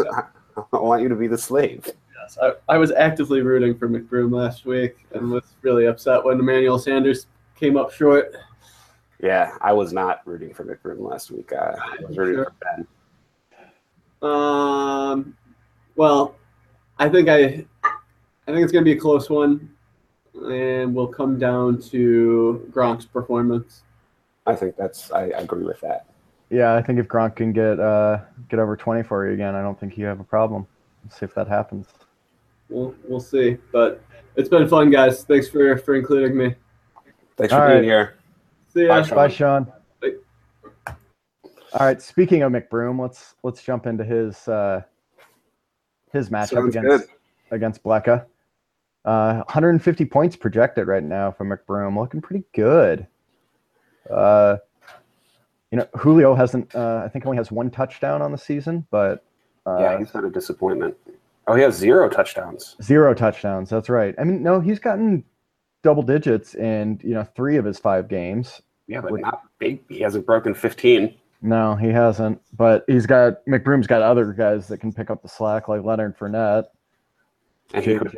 [0.73, 1.89] I want you to be the slave.
[2.23, 6.39] yes, I, I was actively rooting for McBroom last week and was really upset when
[6.39, 7.29] Emmanuel Sanders
[7.59, 8.35] came up short.
[9.23, 11.51] Yeah, I was not rooting for McBroom last week.
[11.51, 12.53] Uh, I was rooting Sure.
[12.61, 12.87] for
[14.21, 14.31] Ben.
[14.31, 15.35] Um,
[15.95, 16.37] well,
[16.99, 19.71] I think I, I think it's gonna be a close one,
[20.45, 23.83] and will come down to Gronk's performance.
[24.47, 25.11] I think that's.
[25.11, 26.07] I, I agree with that.
[26.51, 29.63] Yeah, I think if Gronk can get uh get over twenty for you again, I
[29.63, 30.67] don't think you have a problem.
[31.05, 31.87] Let's see if that happens.
[32.69, 34.03] We'll we'll see, but
[34.37, 35.25] it's been fun, guys.
[35.25, 36.55] Thanks for for including me.
[37.37, 38.17] Thanks for All being here.
[38.73, 39.03] See Bye, ya.
[39.03, 39.17] Sean.
[39.17, 39.73] Bye, Sean.
[40.01, 40.13] Bye.
[41.73, 42.01] All right.
[42.01, 44.83] Speaking of McBroom, let's let's jump into his uh,
[46.13, 47.17] his matchup Sounds against good.
[47.51, 48.27] against Blecka.
[49.07, 53.07] Uh, 150 points projected right now for McBroom, looking pretty good.
[54.11, 54.57] Uh,
[55.71, 56.75] you know, Julio hasn't.
[56.75, 59.25] Uh, I think only has one touchdown on the season, but
[59.65, 60.97] uh, yeah, he's had a disappointment.
[61.47, 62.75] Oh, he has zero touchdowns.
[62.83, 63.71] zero touchdowns.
[63.71, 64.15] That's right.
[64.19, 65.25] I mean, no, he's gotten
[65.83, 68.61] double digits in you know three of his five games.
[68.89, 69.81] Yeah, but not big.
[69.89, 71.15] He hasn't broken 15.
[71.43, 72.41] No, he hasn't.
[72.57, 76.19] But he's got McBroom's got other guys that can pick up the slack, like Leonard
[76.19, 76.67] Fournette,
[77.75, 78.17] And he could,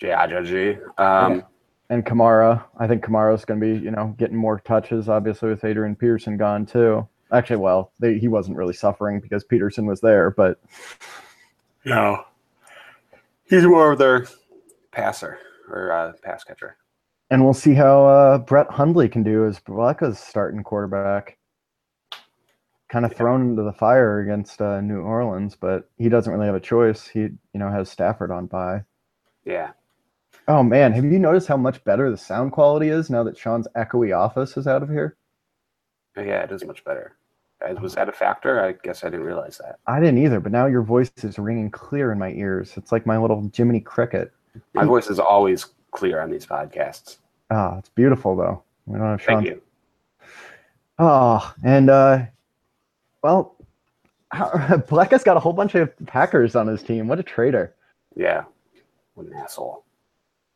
[0.00, 0.80] JJG.
[0.98, 1.44] Um,
[1.90, 2.64] and Kamara.
[2.78, 6.36] I think Kamara's going to be, you know, getting more touches, obviously, with Adrian Peterson
[6.36, 7.06] gone too.
[7.32, 10.60] Actually, well, they, he wasn't really suffering because Peterson was there, but
[11.84, 12.24] No.
[13.44, 14.26] He's more of their
[14.92, 15.38] passer
[15.68, 16.76] or uh, pass catcher.
[17.30, 21.36] and we'll see how uh, Brett Hundley can do as Blecka's starting quarterback.
[22.88, 26.56] Kind of thrown into the fire against uh, New Orleans, but he doesn't really have
[26.56, 27.06] a choice.
[27.06, 28.82] He, you know, has Stafford on bye.
[29.44, 29.70] Yeah.
[30.50, 33.68] Oh man, have you noticed how much better the sound quality is now that Sean's
[33.76, 35.16] echoey office is out of here?
[36.16, 37.14] Oh, Yeah, it is much better.
[37.64, 38.60] Uh, Was that a factor?
[38.60, 39.78] I guess I didn't realize that.
[39.86, 42.72] I didn't either, but now your voice is ringing clear in my ears.
[42.76, 44.32] It's like my little Jiminy Cricket.
[44.74, 47.18] My voice is always clear on these podcasts.
[47.52, 48.60] Ah, it's beautiful though.
[48.86, 49.44] We don't have Sean.
[49.44, 49.62] Thank you.
[50.98, 52.24] Oh, and uh,
[53.22, 53.54] well,
[54.88, 57.06] Black has got a whole bunch of Packers on his team.
[57.06, 57.72] What a traitor!
[58.16, 58.46] Yeah.
[59.14, 59.84] What an asshole.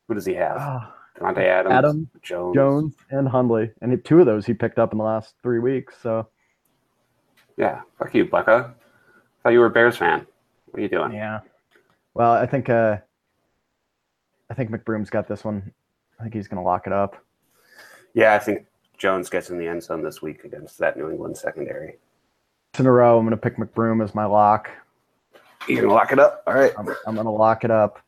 [0.09, 0.57] Who does he have?
[0.59, 2.55] Ah, Davante Adams, Adam, Jones.
[2.55, 5.59] Jones and Hundley, and he- two of those he picked up in the last three
[5.59, 5.95] weeks.
[6.03, 6.29] So
[7.57, 7.83] Yeah.
[7.99, 8.75] Fuck you, Blecka.
[9.43, 10.27] thought you were a Bears fan.
[10.67, 11.13] What are you doing?
[11.13, 11.41] yeah.
[12.15, 12.99] Well, I think uh,
[14.51, 15.73] I think McBroom's got this one.
[16.19, 17.17] I think he's going to lock it up.
[18.13, 18.67] Yeah, I think
[18.99, 21.97] Jones gets in the end zone this week against that New England secondary.
[22.79, 23.19] in a row.
[23.19, 24.71] I'm going to pick McBroom as my lock.
[25.67, 26.43] You're gonna lock it up?
[26.47, 26.73] All right.
[26.79, 27.99] I'm, I'm going to lock it up.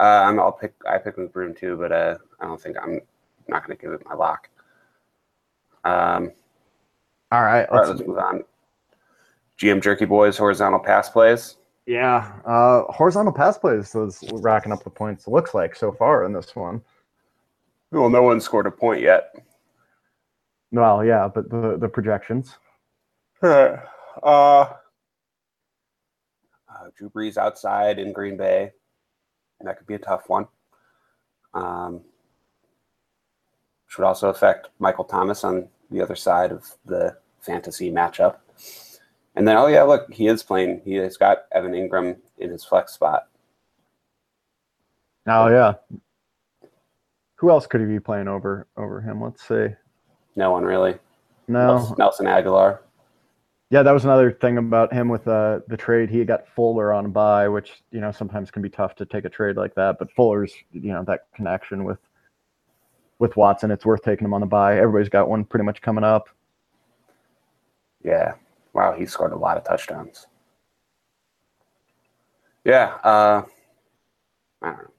[0.00, 0.72] Uh, I'm, I'll pick.
[0.88, 3.00] I pick McBroom too, but uh, I don't think I'm
[3.48, 4.48] not going to give it my lock.
[5.84, 6.32] Um,
[7.30, 7.66] All right.
[7.68, 8.42] all right, Let's, let's move on.
[9.58, 11.58] GM Jerky Boys horizontal pass plays.
[11.84, 12.32] yeah.
[12.46, 15.26] Uh, horizontal pass plays is racking up the points.
[15.26, 16.80] It looks like so far in this one.
[17.92, 19.34] Well, no one scored a point yet.
[20.72, 22.56] Well, yeah, but the the projections.
[23.42, 23.76] uh,
[24.22, 24.66] uh,
[26.96, 28.70] Drew Brees outside in Green Bay.
[29.62, 30.46] That could be a tough one.
[31.54, 32.00] Um,
[33.86, 38.36] which would also affect Michael Thomas on the other side of the fantasy matchup.
[39.34, 40.82] And then, oh yeah, look, he is playing.
[40.84, 43.28] He has got Evan Engram in his flex spot.
[45.26, 45.74] Oh yeah.
[47.36, 49.22] Who else could he be playing over over him?
[49.22, 49.68] Let's see.
[50.36, 50.98] No one really.
[51.48, 51.94] No.
[51.98, 52.80] Nelson Agholor.
[53.70, 56.10] Yeah, that was another thing about him with uh, the trade.
[56.10, 59.28] He got Fuller on buy, which you know sometimes can be tough to take a
[59.28, 59.96] trade like that.
[59.98, 61.98] But Fuller's you know that connection with
[63.20, 64.78] with Watson, it's worth taking him on the buy.
[64.78, 66.28] Everybody's got one pretty much coming up.
[68.02, 68.32] Yeah.
[68.72, 70.26] Wow, he scored a lot of touchdowns.
[72.64, 72.94] Yeah.
[73.04, 73.42] Uh,
[74.62, 74.90] I don't know.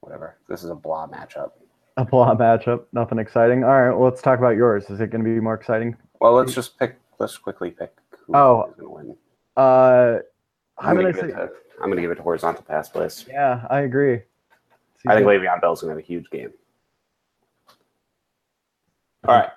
[0.00, 0.38] Whatever.
[0.48, 1.52] This is a blah matchup.
[1.96, 3.64] A blah matchup, nothing exciting.
[3.64, 4.88] All right, well, let's talk about yours.
[4.90, 5.96] Is it going to be more exciting?
[6.20, 6.99] Well, let's just pick.
[7.20, 7.94] Let's quickly pick
[8.26, 8.64] who Oh.
[8.70, 9.16] is going to win.
[9.56, 10.18] Uh,
[10.78, 11.52] I'm, I'm going gonna to give say, it to.
[11.80, 13.26] I'm going to give it to horizontal pass plays.
[13.28, 14.22] yeah, I agree.
[15.06, 16.52] I think Le'Veon Bell's gonna have a huge game.
[19.26, 19.50] All right.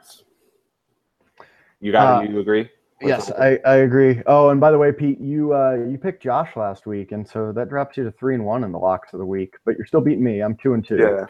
[1.81, 2.29] You got Uh, it.
[2.31, 2.69] You agree?
[3.01, 4.21] Yes, I, I agree.
[4.25, 7.51] Oh, and by the way, Pete, you uh, you picked Josh last week, and so
[7.51, 9.55] that drops you to three and one in the locks of the week.
[9.65, 10.39] But you're still beating me.
[10.41, 10.97] I'm two and two.
[10.97, 11.25] Yeah.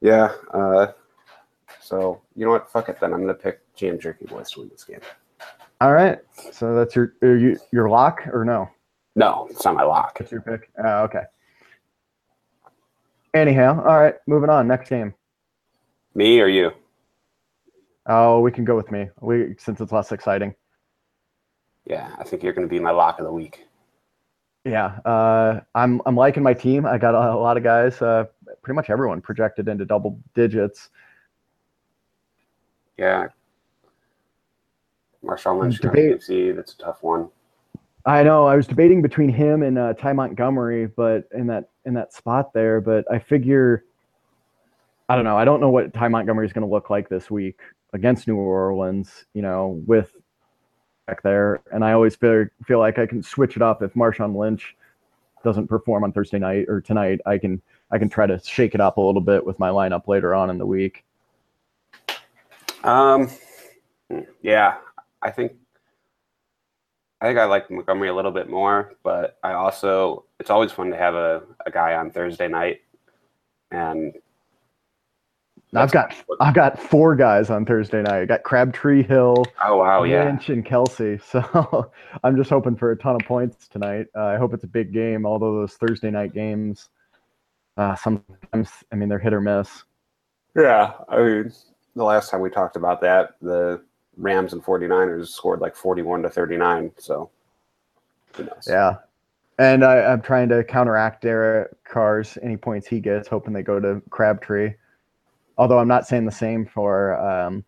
[0.00, 0.32] Yeah.
[0.52, 0.88] Uh,
[1.80, 2.68] so you know what?
[2.68, 2.98] Fuck it.
[3.00, 5.00] Then I'm gonna pick GM Jerky Boys to win this game.
[5.80, 6.18] All right.
[6.52, 8.68] So that's your are you, your lock or no?
[9.16, 10.18] No, it's not my lock.
[10.20, 10.70] It's your pick.
[10.82, 11.22] Uh, okay.
[13.34, 14.14] Anyhow, all right.
[14.26, 14.68] Moving on.
[14.68, 15.14] Next game.
[16.14, 16.70] Me or you?
[18.06, 19.08] Oh, we can go with me.
[19.20, 20.54] We since it's less exciting.
[21.84, 23.64] Yeah, I think you're gonna be my lock of the week.
[24.64, 26.86] Yeah, uh, I'm I'm liking my team.
[26.86, 28.26] I got a, a lot of guys, uh,
[28.62, 30.90] pretty much everyone projected into double digits.
[32.96, 33.28] Yeah.
[35.36, 35.80] Marshawn Lynch,
[36.56, 37.28] that's a tough one.
[38.04, 38.46] I know.
[38.46, 42.52] I was debating between him and uh, Ty Montgomery, but in that in that spot
[42.52, 42.80] there.
[42.80, 43.84] But I figure,
[45.08, 45.38] I don't know.
[45.38, 47.60] I don't know what Ty Montgomery is going to look like this week
[47.92, 49.24] against New Orleans.
[49.34, 50.16] You know, with
[51.06, 54.36] back there, and I always feel feel like I can switch it up if Marshawn
[54.36, 54.76] Lynch
[55.44, 57.20] doesn't perform on Thursday night or tonight.
[57.24, 57.62] I can
[57.92, 60.50] I can try to shake it up a little bit with my lineup later on
[60.50, 61.04] in the week.
[62.82, 63.30] Um,
[64.42, 64.78] yeah,
[65.22, 65.52] I think
[67.20, 70.90] I think I like Montgomery a little bit more, but I also it's always fun
[70.90, 72.80] to have a, a guy on Thursday night,
[73.70, 74.12] and
[75.74, 78.22] I've got I've got four guys on Thursday night.
[78.22, 79.44] I got Crabtree Hill.
[79.64, 81.20] oh wow, yeah, Lynch and Kelce.
[81.30, 81.92] So
[82.24, 84.06] I'm just hoping for a ton of points tonight.
[84.16, 85.24] Uh, I hope it's a big game.
[85.24, 86.90] Although those Thursday night games,
[87.76, 89.84] uh, sometimes I mean they're hit or miss.
[90.56, 90.92] yeah.
[91.08, 91.52] I mean,
[91.94, 93.82] the last time we talked about that, the
[94.22, 96.92] Rams and 49ers scored like 41 to 39.
[96.96, 97.30] So
[98.36, 98.66] who knows?
[98.66, 98.96] Yeah,
[99.58, 103.78] and I, I'm trying to counteract Derek Carr's any points he gets, hoping they go
[103.80, 104.74] to Crabtree.
[105.58, 107.64] Although I'm not saying the same for um,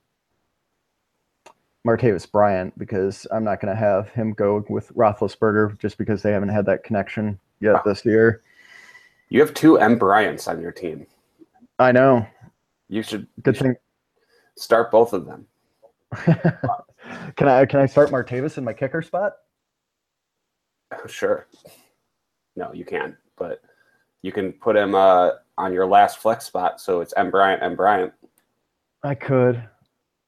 [1.86, 6.32] Martavis Bryant because I'm not going to have him go with Roethlisberger just because they
[6.32, 8.42] haven't had that connection yet this year.
[9.28, 11.06] You have two M Bryants on your team.
[11.78, 12.26] I know.
[12.88, 13.76] You should, Good you should thing.
[14.56, 15.46] start both of them.
[17.36, 19.34] can I can I start Martavis in my kicker spot?
[21.06, 21.46] Sure.
[22.56, 23.60] No, you can, but
[24.22, 27.76] you can put him uh, on your last flex spot, so it's M Bryant, M
[27.76, 28.12] Bryant.
[29.02, 29.62] I could,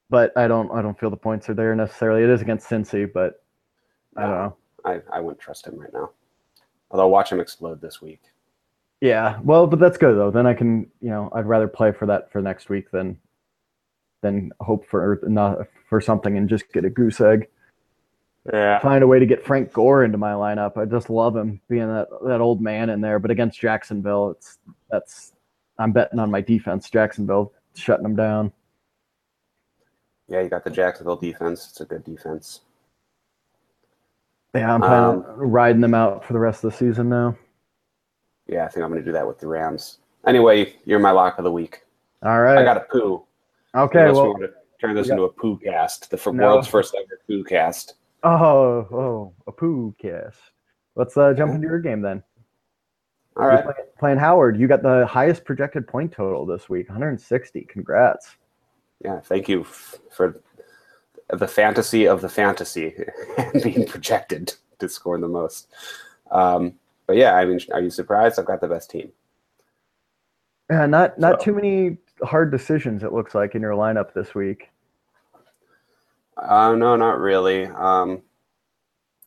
[0.09, 0.69] but I don't.
[0.71, 2.23] I don't feel the points are there necessarily.
[2.23, 3.43] It is against Cincy, but
[4.15, 4.57] I don't know.
[4.85, 6.11] I, I wouldn't trust him right now.
[6.91, 8.21] Although watch him explode this week.
[9.01, 10.31] Yeah, well, but that's good though.
[10.31, 13.17] Then I can, you know, I'd rather play for that for next week than
[14.21, 17.47] than hope for not for something and just get a goose egg.
[18.51, 18.79] Yeah.
[18.79, 20.77] Find a way to get Frank Gore into my lineup.
[20.77, 23.19] I just love him being that that old man in there.
[23.19, 24.57] But against Jacksonville, it's
[24.89, 25.33] that's
[25.77, 26.89] I'm betting on my defense.
[26.89, 28.51] Jacksonville shutting them down.
[30.29, 31.67] Yeah, you got the Jacksonville defense.
[31.69, 32.61] It's a good defense.
[34.55, 37.37] Yeah, I'm planning Um, on riding them out for the rest of the season now.
[38.47, 39.99] Yeah, I think I'm going to do that with the Rams.
[40.25, 41.81] Anyway, you're my lock of the week.
[42.23, 42.57] All right.
[42.57, 43.23] I got a poo.
[43.83, 44.01] Okay.
[44.07, 44.49] Unless we Well, to
[44.81, 46.47] turn this into a poo cast, the No.
[46.47, 47.95] world's first ever poo cast.
[48.23, 50.39] oh, oh, a poo cast.
[50.95, 52.23] Let's uh, jump into your game then.
[53.35, 53.63] All You're right.
[53.63, 54.59] playing, playing Howard.
[54.59, 57.61] You got the highest projected point total this week, 160.
[57.65, 58.35] Congrats.
[59.05, 60.41] Yeah, thank you f- for
[61.31, 62.95] the fantasy of the fantasy
[63.63, 65.67] being projected to score the most.
[66.31, 66.73] Um,
[67.05, 68.39] but yeah, I mean, are you surprised?
[68.39, 69.11] I've got the best team.
[70.69, 73.03] Yeah, not not So- too many hard decisions.
[73.03, 74.69] It looks like in your lineup this week.
[76.37, 77.65] Uh, no, not really.
[77.65, 78.21] Um,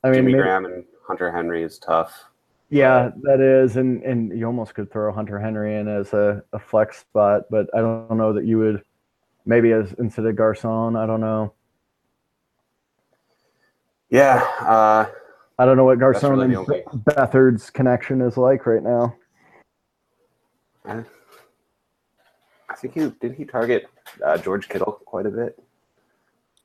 [0.05, 2.25] I mean, Jimmy maybe- Graham and Hunter Henry is tough.
[2.69, 6.59] yeah, that is, and and you almost could throw Hunter Henry in as a, a
[6.59, 8.83] flex spot, but I don't know that you would.
[9.47, 11.53] Maybe as instead of Garcon, I don't know.
[14.11, 15.07] Yeah, uh,
[15.59, 19.17] I don't know what Garcon really and Beathard's connection is like right now.
[22.81, 23.89] I, think he didn't he target
[24.25, 25.63] uh, George Kittle quite a bit.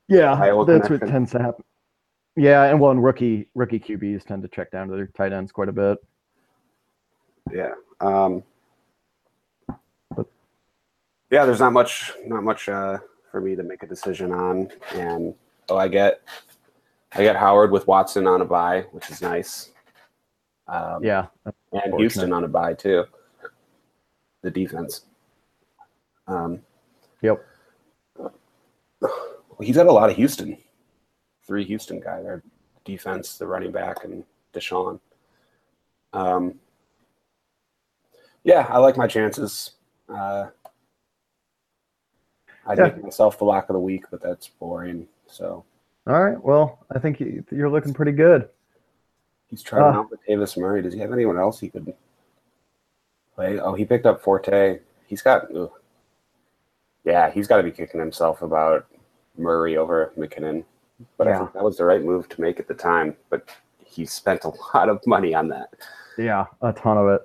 [0.08, 1.64] Yeah, Iowa that's what tends to happen.
[2.38, 5.52] Yeah, and well, and rookie rookie QBs tend to check down to their tight ends
[5.52, 5.98] quite a bit.
[7.52, 7.74] Yeah.
[8.00, 8.44] Um,
[10.16, 10.28] But-
[11.32, 13.00] yeah, there's not much, not much uh,
[13.30, 15.34] for me to make a decision on, and
[15.70, 16.22] oh, I get,
[17.14, 19.72] I get Howard with Watson on a buy, which is nice.
[20.68, 21.28] Um, Yeah,
[21.74, 21.94] and.
[21.98, 23.06] Houston on a buy too.
[24.44, 25.06] The defense.
[26.28, 26.62] Um,
[27.22, 27.44] Yep.
[29.62, 30.58] he's got a lot of Houston.
[31.48, 32.24] Three Houston guys.
[32.24, 32.44] Their
[32.84, 34.24] defense, the running back, and
[34.54, 35.00] Deshaun.
[36.14, 36.60] Um,
[38.44, 39.72] Yeah, I like my chances.
[40.08, 40.48] Uh,
[42.68, 42.86] I'd Yeah.
[42.86, 45.08] make myself the lock of the week, but that's boring.
[45.28, 45.66] So
[46.08, 46.40] All right.
[46.44, 48.50] Well, I think you- you're looking pretty good.
[49.48, 50.00] he's trying Uh.
[50.00, 50.82] out with Davis Murray.
[50.82, 51.96] Does he have anyone else he could
[53.36, 53.60] play?
[53.60, 54.80] Oh, he picked up Forte.
[55.08, 55.56] He's got.
[55.56, 55.72] ugh.
[57.06, 58.88] Yeah, he's got to be kicking himself about
[59.38, 60.64] Murray over McKinnon.
[61.18, 63.16] But I think that was the right move to make at the time.
[63.30, 63.50] But
[63.86, 65.70] he spent a lot of money on that.
[66.18, 67.22] Yeah, a ton of it.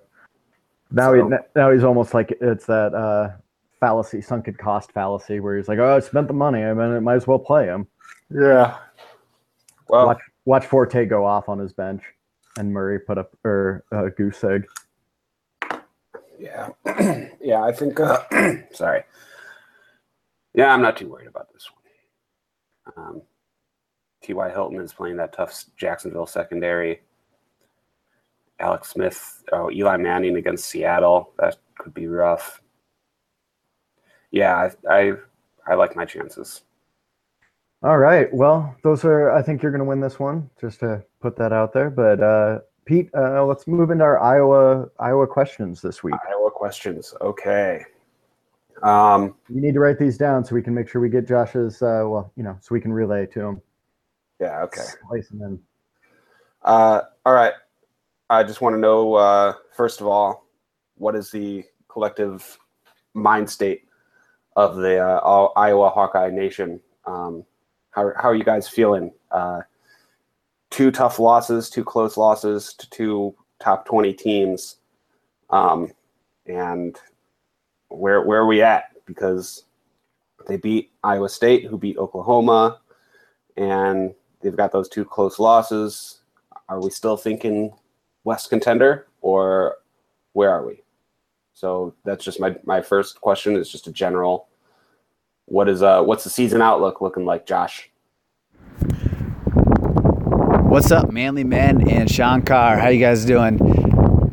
[0.91, 3.31] Now So- he now he's almost like it's that uh,
[3.79, 6.63] fallacy, sunken cost fallacy, where he's like, "Oh, I spent the money.
[6.65, 7.87] I mean, I might as well play him."
[8.29, 8.77] Yeah.
[9.89, 12.03] Well, watch watch Forte go off on his bench,
[12.59, 14.67] and Murray put up or uh, goose egg.
[16.39, 16.71] Yeah,
[17.41, 17.63] yeah.
[17.63, 18.01] I think.
[18.01, 18.19] Uh,
[18.73, 19.05] sorry.
[20.55, 22.97] Yeah, I'm not too worried about this one.
[22.97, 23.23] Um,
[24.23, 24.51] T.Y.
[24.51, 27.01] Hilton is playing that tough Jacksonville secondary.
[28.59, 31.33] Alex Smith, oh, Eli Manning against Seattle.
[31.39, 32.61] That could be rough.
[34.31, 35.13] Yeah, I, I,
[35.67, 36.63] I like my chances.
[37.83, 38.33] All right.
[38.33, 39.31] Well, those are.
[39.31, 40.51] I think you're going to win this one.
[40.61, 41.89] Just to put that out there.
[41.89, 46.15] But uh, Pete, uh, let's move into our Iowa Iowa questions this week.
[46.29, 47.15] Iowa questions.
[47.23, 47.83] Okay.
[48.83, 51.83] Um, You need to write these down so we can make sure we get Josh's.
[51.83, 53.63] Uh, well, you know, so we can relay to him.
[54.41, 54.63] yeah.
[54.63, 54.83] Okay.
[55.09, 55.61] Place them in.
[56.63, 57.55] Uh, all right.
[58.29, 60.47] I just want to know, uh, first of all,
[60.97, 62.59] what is the collective
[63.15, 63.83] mind state
[64.57, 66.81] of the uh, Iowa Hawkeye Nation?
[67.07, 67.45] Um,
[67.91, 69.13] how, how are you guys feeling?
[69.31, 69.63] Uh,
[70.71, 74.77] two tough losses, two close losses to two top 20 teams.
[75.51, 75.91] Um,
[76.47, 76.97] and
[77.91, 78.93] where, where are we at?
[79.05, 79.65] Because
[80.49, 82.81] they beat Iowa State, who beat Oklahoma,
[83.57, 86.21] and they've got those two close losses
[86.71, 87.73] are we still thinking
[88.23, 89.79] West contender or
[90.35, 90.83] where are we?
[91.53, 94.47] So that's just my my first question is just a general.
[95.47, 97.91] What is uh what's the season outlook looking like, Josh?
[100.69, 102.79] What's up, Manly Men and Sean Carr?
[102.79, 103.80] How you guys doing?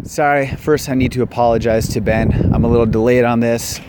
[0.08, 2.54] Sorry, first I need to apologize to Ben.
[2.54, 3.82] I'm a little delayed on this.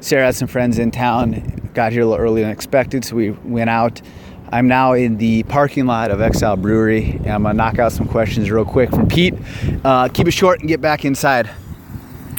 [0.00, 3.32] Sarah had some friends in town, got here a little earlier than expected, so we
[3.32, 4.00] went out.
[4.48, 8.08] I'm now in the parking lot of Exile Brewery, and I'm gonna knock out some
[8.08, 9.34] questions real quick from Pete.
[9.84, 11.50] Uh, keep it short and get back inside.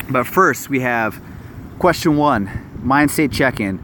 [0.09, 1.21] But first, we have
[1.77, 2.49] question one
[2.81, 3.83] mind state check in.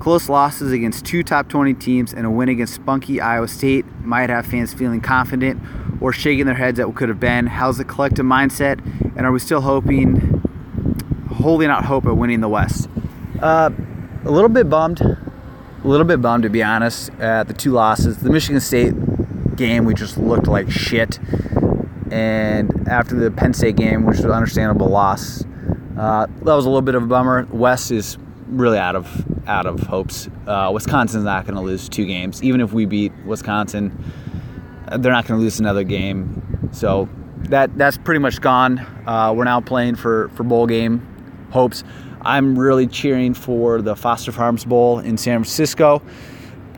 [0.00, 4.28] Close losses against two top 20 teams and a win against spunky Iowa State might
[4.28, 5.62] have fans feeling confident
[6.00, 7.46] or shaking their heads at what could have been.
[7.46, 8.80] How's the collective mindset?
[9.16, 10.42] And are we still hoping,
[11.32, 12.88] holding out hope at winning the West?
[13.40, 13.70] Uh,
[14.24, 15.00] a little bit bummed.
[15.00, 15.18] A
[15.84, 18.18] little bit bummed, to be honest, at the two losses.
[18.18, 18.94] The Michigan State
[19.56, 21.18] game, we just looked like shit.
[22.10, 25.44] And after the Penn State game, which was an understandable loss,
[25.98, 27.46] uh, that was a little bit of a bummer.
[27.50, 28.18] West is
[28.48, 30.28] really out of out of hopes.
[30.46, 33.92] Uh, Wisconsin's not going to lose two games, even if we beat Wisconsin.
[34.90, 37.08] They're not going to lose another game, so
[37.48, 38.78] that that's pretty much gone.
[39.06, 41.06] Uh, we're now playing for for bowl game
[41.50, 41.84] hopes.
[42.22, 46.02] I'm really cheering for the Foster Farms Bowl in San Francisco.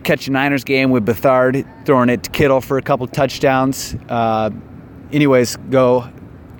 [0.04, 3.96] Catch a Niners game with Beathard throwing it to Kittle for a couple touchdowns.
[4.08, 4.50] Uh,
[5.12, 6.08] anyways, go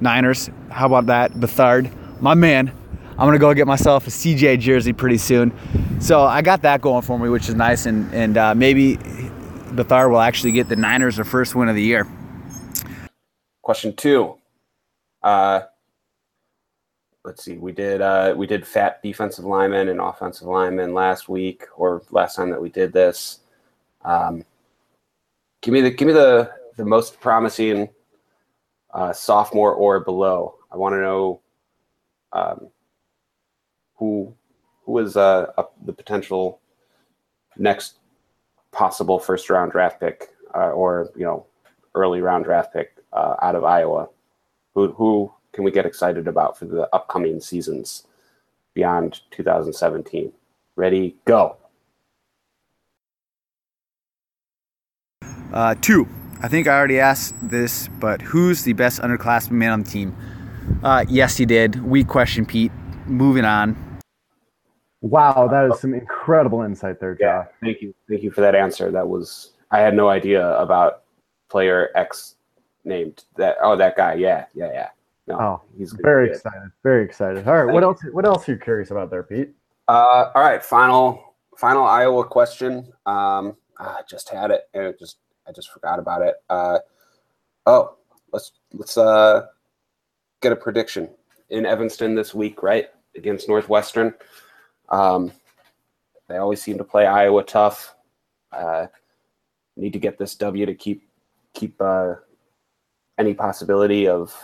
[0.01, 0.51] Niners.
[0.71, 1.91] How about that, Beathard,
[2.21, 2.73] my man?
[3.11, 5.53] I'm gonna go get myself a CJ jersey pretty soon.
[6.01, 8.99] So I got that going for me, which is nice, and and uh, maybe
[9.71, 12.07] Beathard will actually get the Niners their first win of the year.
[13.63, 14.37] Question two.
[15.23, 15.61] Uh
[17.25, 21.65] let's see, we did uh we did fat defensive linemen and offensive linemen last week
[21.77, 23.41] or last time that we did this.
[24.05, 24.45] Um
[25.63, 27.89] give me the give me the the most promising
[28.93, 30.57] uh, sophomore or below.
[30.73, 31.41] I want to know
[32.33, 32.69] um,
[33.97, 34.35] who
[34.85, 35.53] who is uh,
[35.85, 36.61] the potential
[37.57, 38.00] next
[38.73, 41.47] possible first round draft pick uh, or you know
[41.95, 44.09] early round draft pick uh, out of Iowa.
[44.75, 48.07] Who who can we get excited about for the upcoming seasons
[48.75, 50.33] beyond 2017?
[50.77, 51.57] Ready, go.
[55.53, 56.09] Uh, two.
[56.43, 60.17] I think I already asked this, but who's the best underclassman man on the team?
[60.83, 61.85] Uh, yes, he did.
[61.85, 62.73] Weak question, Pete.
[63.07, 63.90] Moving on.
[65.03, 67.53] Wow, that is some incredible insight there, Yeah, Josh.
[67.63, 68.91] thank you, thank you for that answer.
[68.91, 71.03] That was I had no idea about
[71.49, 72.37] player X
[72.85, 73.57] named that.
[73.63, 74.15] Oh, that guy.
[74.15, 74.89] Yeah, yeah, yeah.
[75.27, 76.37] No, Oh, he's Very good.
[76.37, 76.71] excited.
[76.83, 77.47] Very excited.
[77.49, 78.01] All right, what else?
[78.13, 79.51] What else are you curious about there, Pete?
[79.89, 82.93] Uh, all right, final final Iowa question.
[83.07, 86.35] Um, ah, I just had it and it just I just forgot about it.
[86.51, 86.79] Uh,
[87.67, 87.97] oh,
[88.33, 89.47] let's let's uh
[90.43, 91.09] get a prediction.
[91.51, 94.15] in Evanston this week, right against Northwestern.
[94.91, 95.33] Um,
[96.29, 97.95] they always seem to play Iowa tough.
[98.53, 98.87] Uh,
[99.77, 101.03] need to get this W to keep
[101.55, 102.15] keep uh,
[103.19, 104.35] any possibility of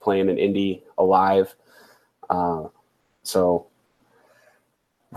[0.00, 1.54] playing an Indy alive.
[2.28, 2.64] Uh,
[3.22, 3.66] so,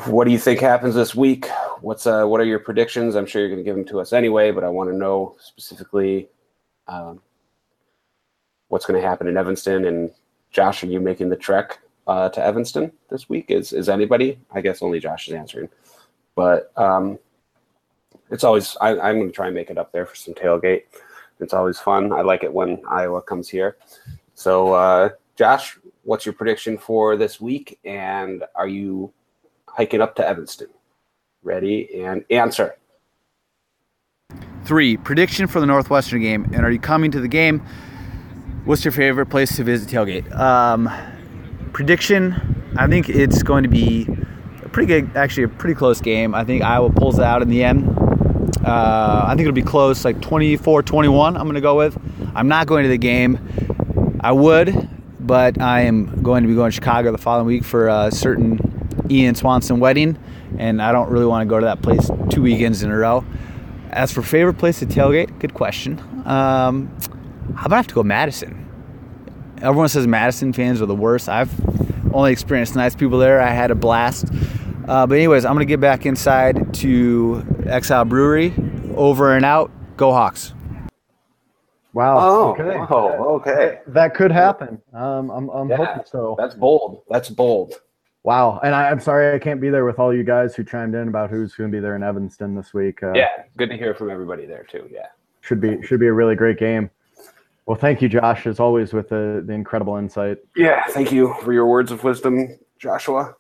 [0.06, 1.48] what do you think happens this week?
[1.82, 3.16] What's uh, what are your predictions?
[3.16, 5.36] I'm sure you're going to give them to us anyway, but I want to know
[5.40, 6.30] specifically
[6.88, 7.22] um,
[8.70, 9.86] what's going to happen in Evanston.
[9.86, 10.12] And
[10.52, 13.51] Josh, are you making the trek uh, to Evanston this week?
[13.51, 14.39] Is is anybody?
[14.51, 15.70] I guess only Josh is answering,
[16.36, 17.20] but um,
[18.32, 20.84] it's always I, I'm going to try and make it up there for some tailgate.
[21.39, 22.12] It's always fun.
[22.12, 23.78] I like it when Iowa comes here.
[24.34, 27.80] So, uh, Josh, what's your prediction for this week?
[27.86, 29.14] And are you
[29.68, 30.70] hiking up to Evanston?
[31.43, 32.78] Ready and answer.
[34.66, 36.45] Three, prediction for the Northwestern game.
[36.53, 37.60] And are you coming to the game?
[38.66, 40.34] What's your favorite place to visit tailgate?
[40.36, 40.89] Um,
[41.78, 42.34] prediction,
[42.76, 44.08] I think it's going to be
[44.64, 46.34] a pretty good, actually a pretty close game.
[46.34, 47.88] I think Iowa pulls it out in the end.
[48.66, 51.96] Uh, I think it'll be close, like 24 21, I'm going to go with.
[52.34, 54.18] I'm not going to the game.
[54.22, 57.90] I would, but I am going to be going to Chicago the following week for
[57.90, 58.60] a certain
[59.12, 60.18] Ian Swanson wedding,
[60.58, 63.24] and I don't really want to go to that place two weekends in a row.
[63.92, 66.00] As for favorite place to tailgate, good question.
[66.26, 66.88] Um,
[67.56, 68.66] how about I have to go Madison?
[69.62, 71.30] Everyone says Madison fans are the worst.
[71.30, 71.51] I've
[72.14, 73.41] only experienced nice people there.
[73.41, 74.26] I had a blast.
[74.88, 78.53] Uh, but anyways, I'm gonna get back inside to Exile Brewery.
[78.95, 79.72] Over and out.
[79.97, 80.53] Go Hawks.
[81.93, 82.18] Wow.
[82.20, 82.78] Oh, okay.
[82.91, 83.80] oh, okay.
[83.88, 84.80] That could happen.
[84.93, 86.36] Um, I'm, I'm Yeah, hoping so.
[86.38, 87.01] That's bold.
[87.10, 87.82] That's bold.
[88.24, 88.60] Wow.
[88.64, 91.08] And I, I'm sorry I can't be there with all you guys who chimed in
[91.08, 93.01] about who's going to be there in Evanston this week.
[93.01, 94.88] Uh, Yeah, good to hear from everybody there too.
[94.91, 95.08] Yeah.
[95.41, 96.89] Should be should be a really great game.
[97.68, 100.38] Well, thank you, Josh, as always, with the, the incredible insight.
[100.55, 103.36] Yeah, thank you for your words of wisdom, Joshua.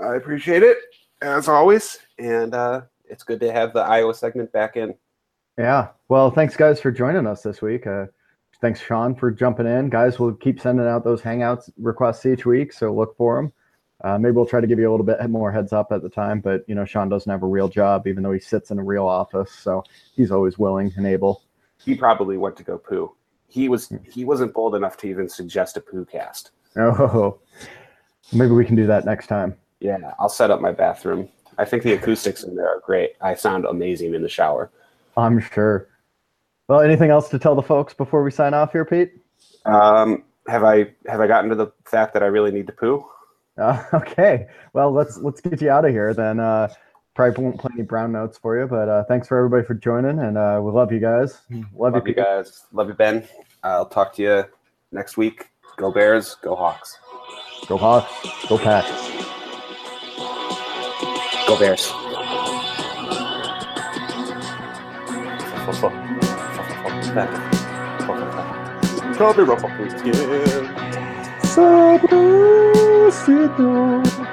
[0.00, 0.78] I appreciate it
[1.20, 4.94] as always, and uh, it's good to have the Iowa segment back in.
[5.58, 5.88] Yeah.
[6.08, 7.88] Well, thanks, guys, for joining us this week.
[7.88, 8.06] Uh,
[8.60, 9.90] thanks, Sean, for jumping in.
[9.90, 13.52] Guys, we'll keep sending out those Hangouts requests each week, so look for them.
[14.04, 16.08] Uh, maybe we'll try to give you a little bit more heads up at the
[16.08, 18.78] time, but you know, Sean doesn't have a real job, even though he sits in
[18.78, 19.82] a real office, so
[20.14, 21.42] he's always willing and able.
[21.84, 23.12] He probably went to go poo.
[23.48, 26.50] He was he wasn't bold enough to even suggest a poo cast.
[26.76, 27.38] Oh,
[28.32, 29.56] maybe we can do that next time.
[29.80, 31.28] Yeah, I'll set up my bathroom.
[31.58, 33.12] I think the acoustics in there are great.
[33.20, 34.70] I sound amazing in the shower.
[35.16, 35.88] I'm sure.
[36.68, 39.12] Well, anything else to tell the folks before we sign off here, Pete?
[39.64, 43.06] Um, have I have I gotten to the fact that I really need to poo?
[43.58, 44.48] Uh, okay.
[44.72, 46.40] Well, let's let's get you out of here then.
[46.40, 46.68] Uh,
[47.16, 50.18] probably won't play any brown notes for you, but uh, thanks for everybody for joining,
[50.20, 51.38] and uh, we love you guys.
[51.74, 52.66] Love, Love you guys.
[52.72, 53.26] Love you, Ben.
[53.64, 54.44] I'll talk to you
[54.92, 55.48] next week.
[55.78, 56.36] Go Bears.
[56.42, 56.98] Go Hawks.
[57.66, 58.12] Go Hawks.
[58.48, 58.84] Go Pack.
[61.48, 61.90] Go Bears.
[69.16, 69.46] Come here,
[71.42, 74.25] Sabrosito.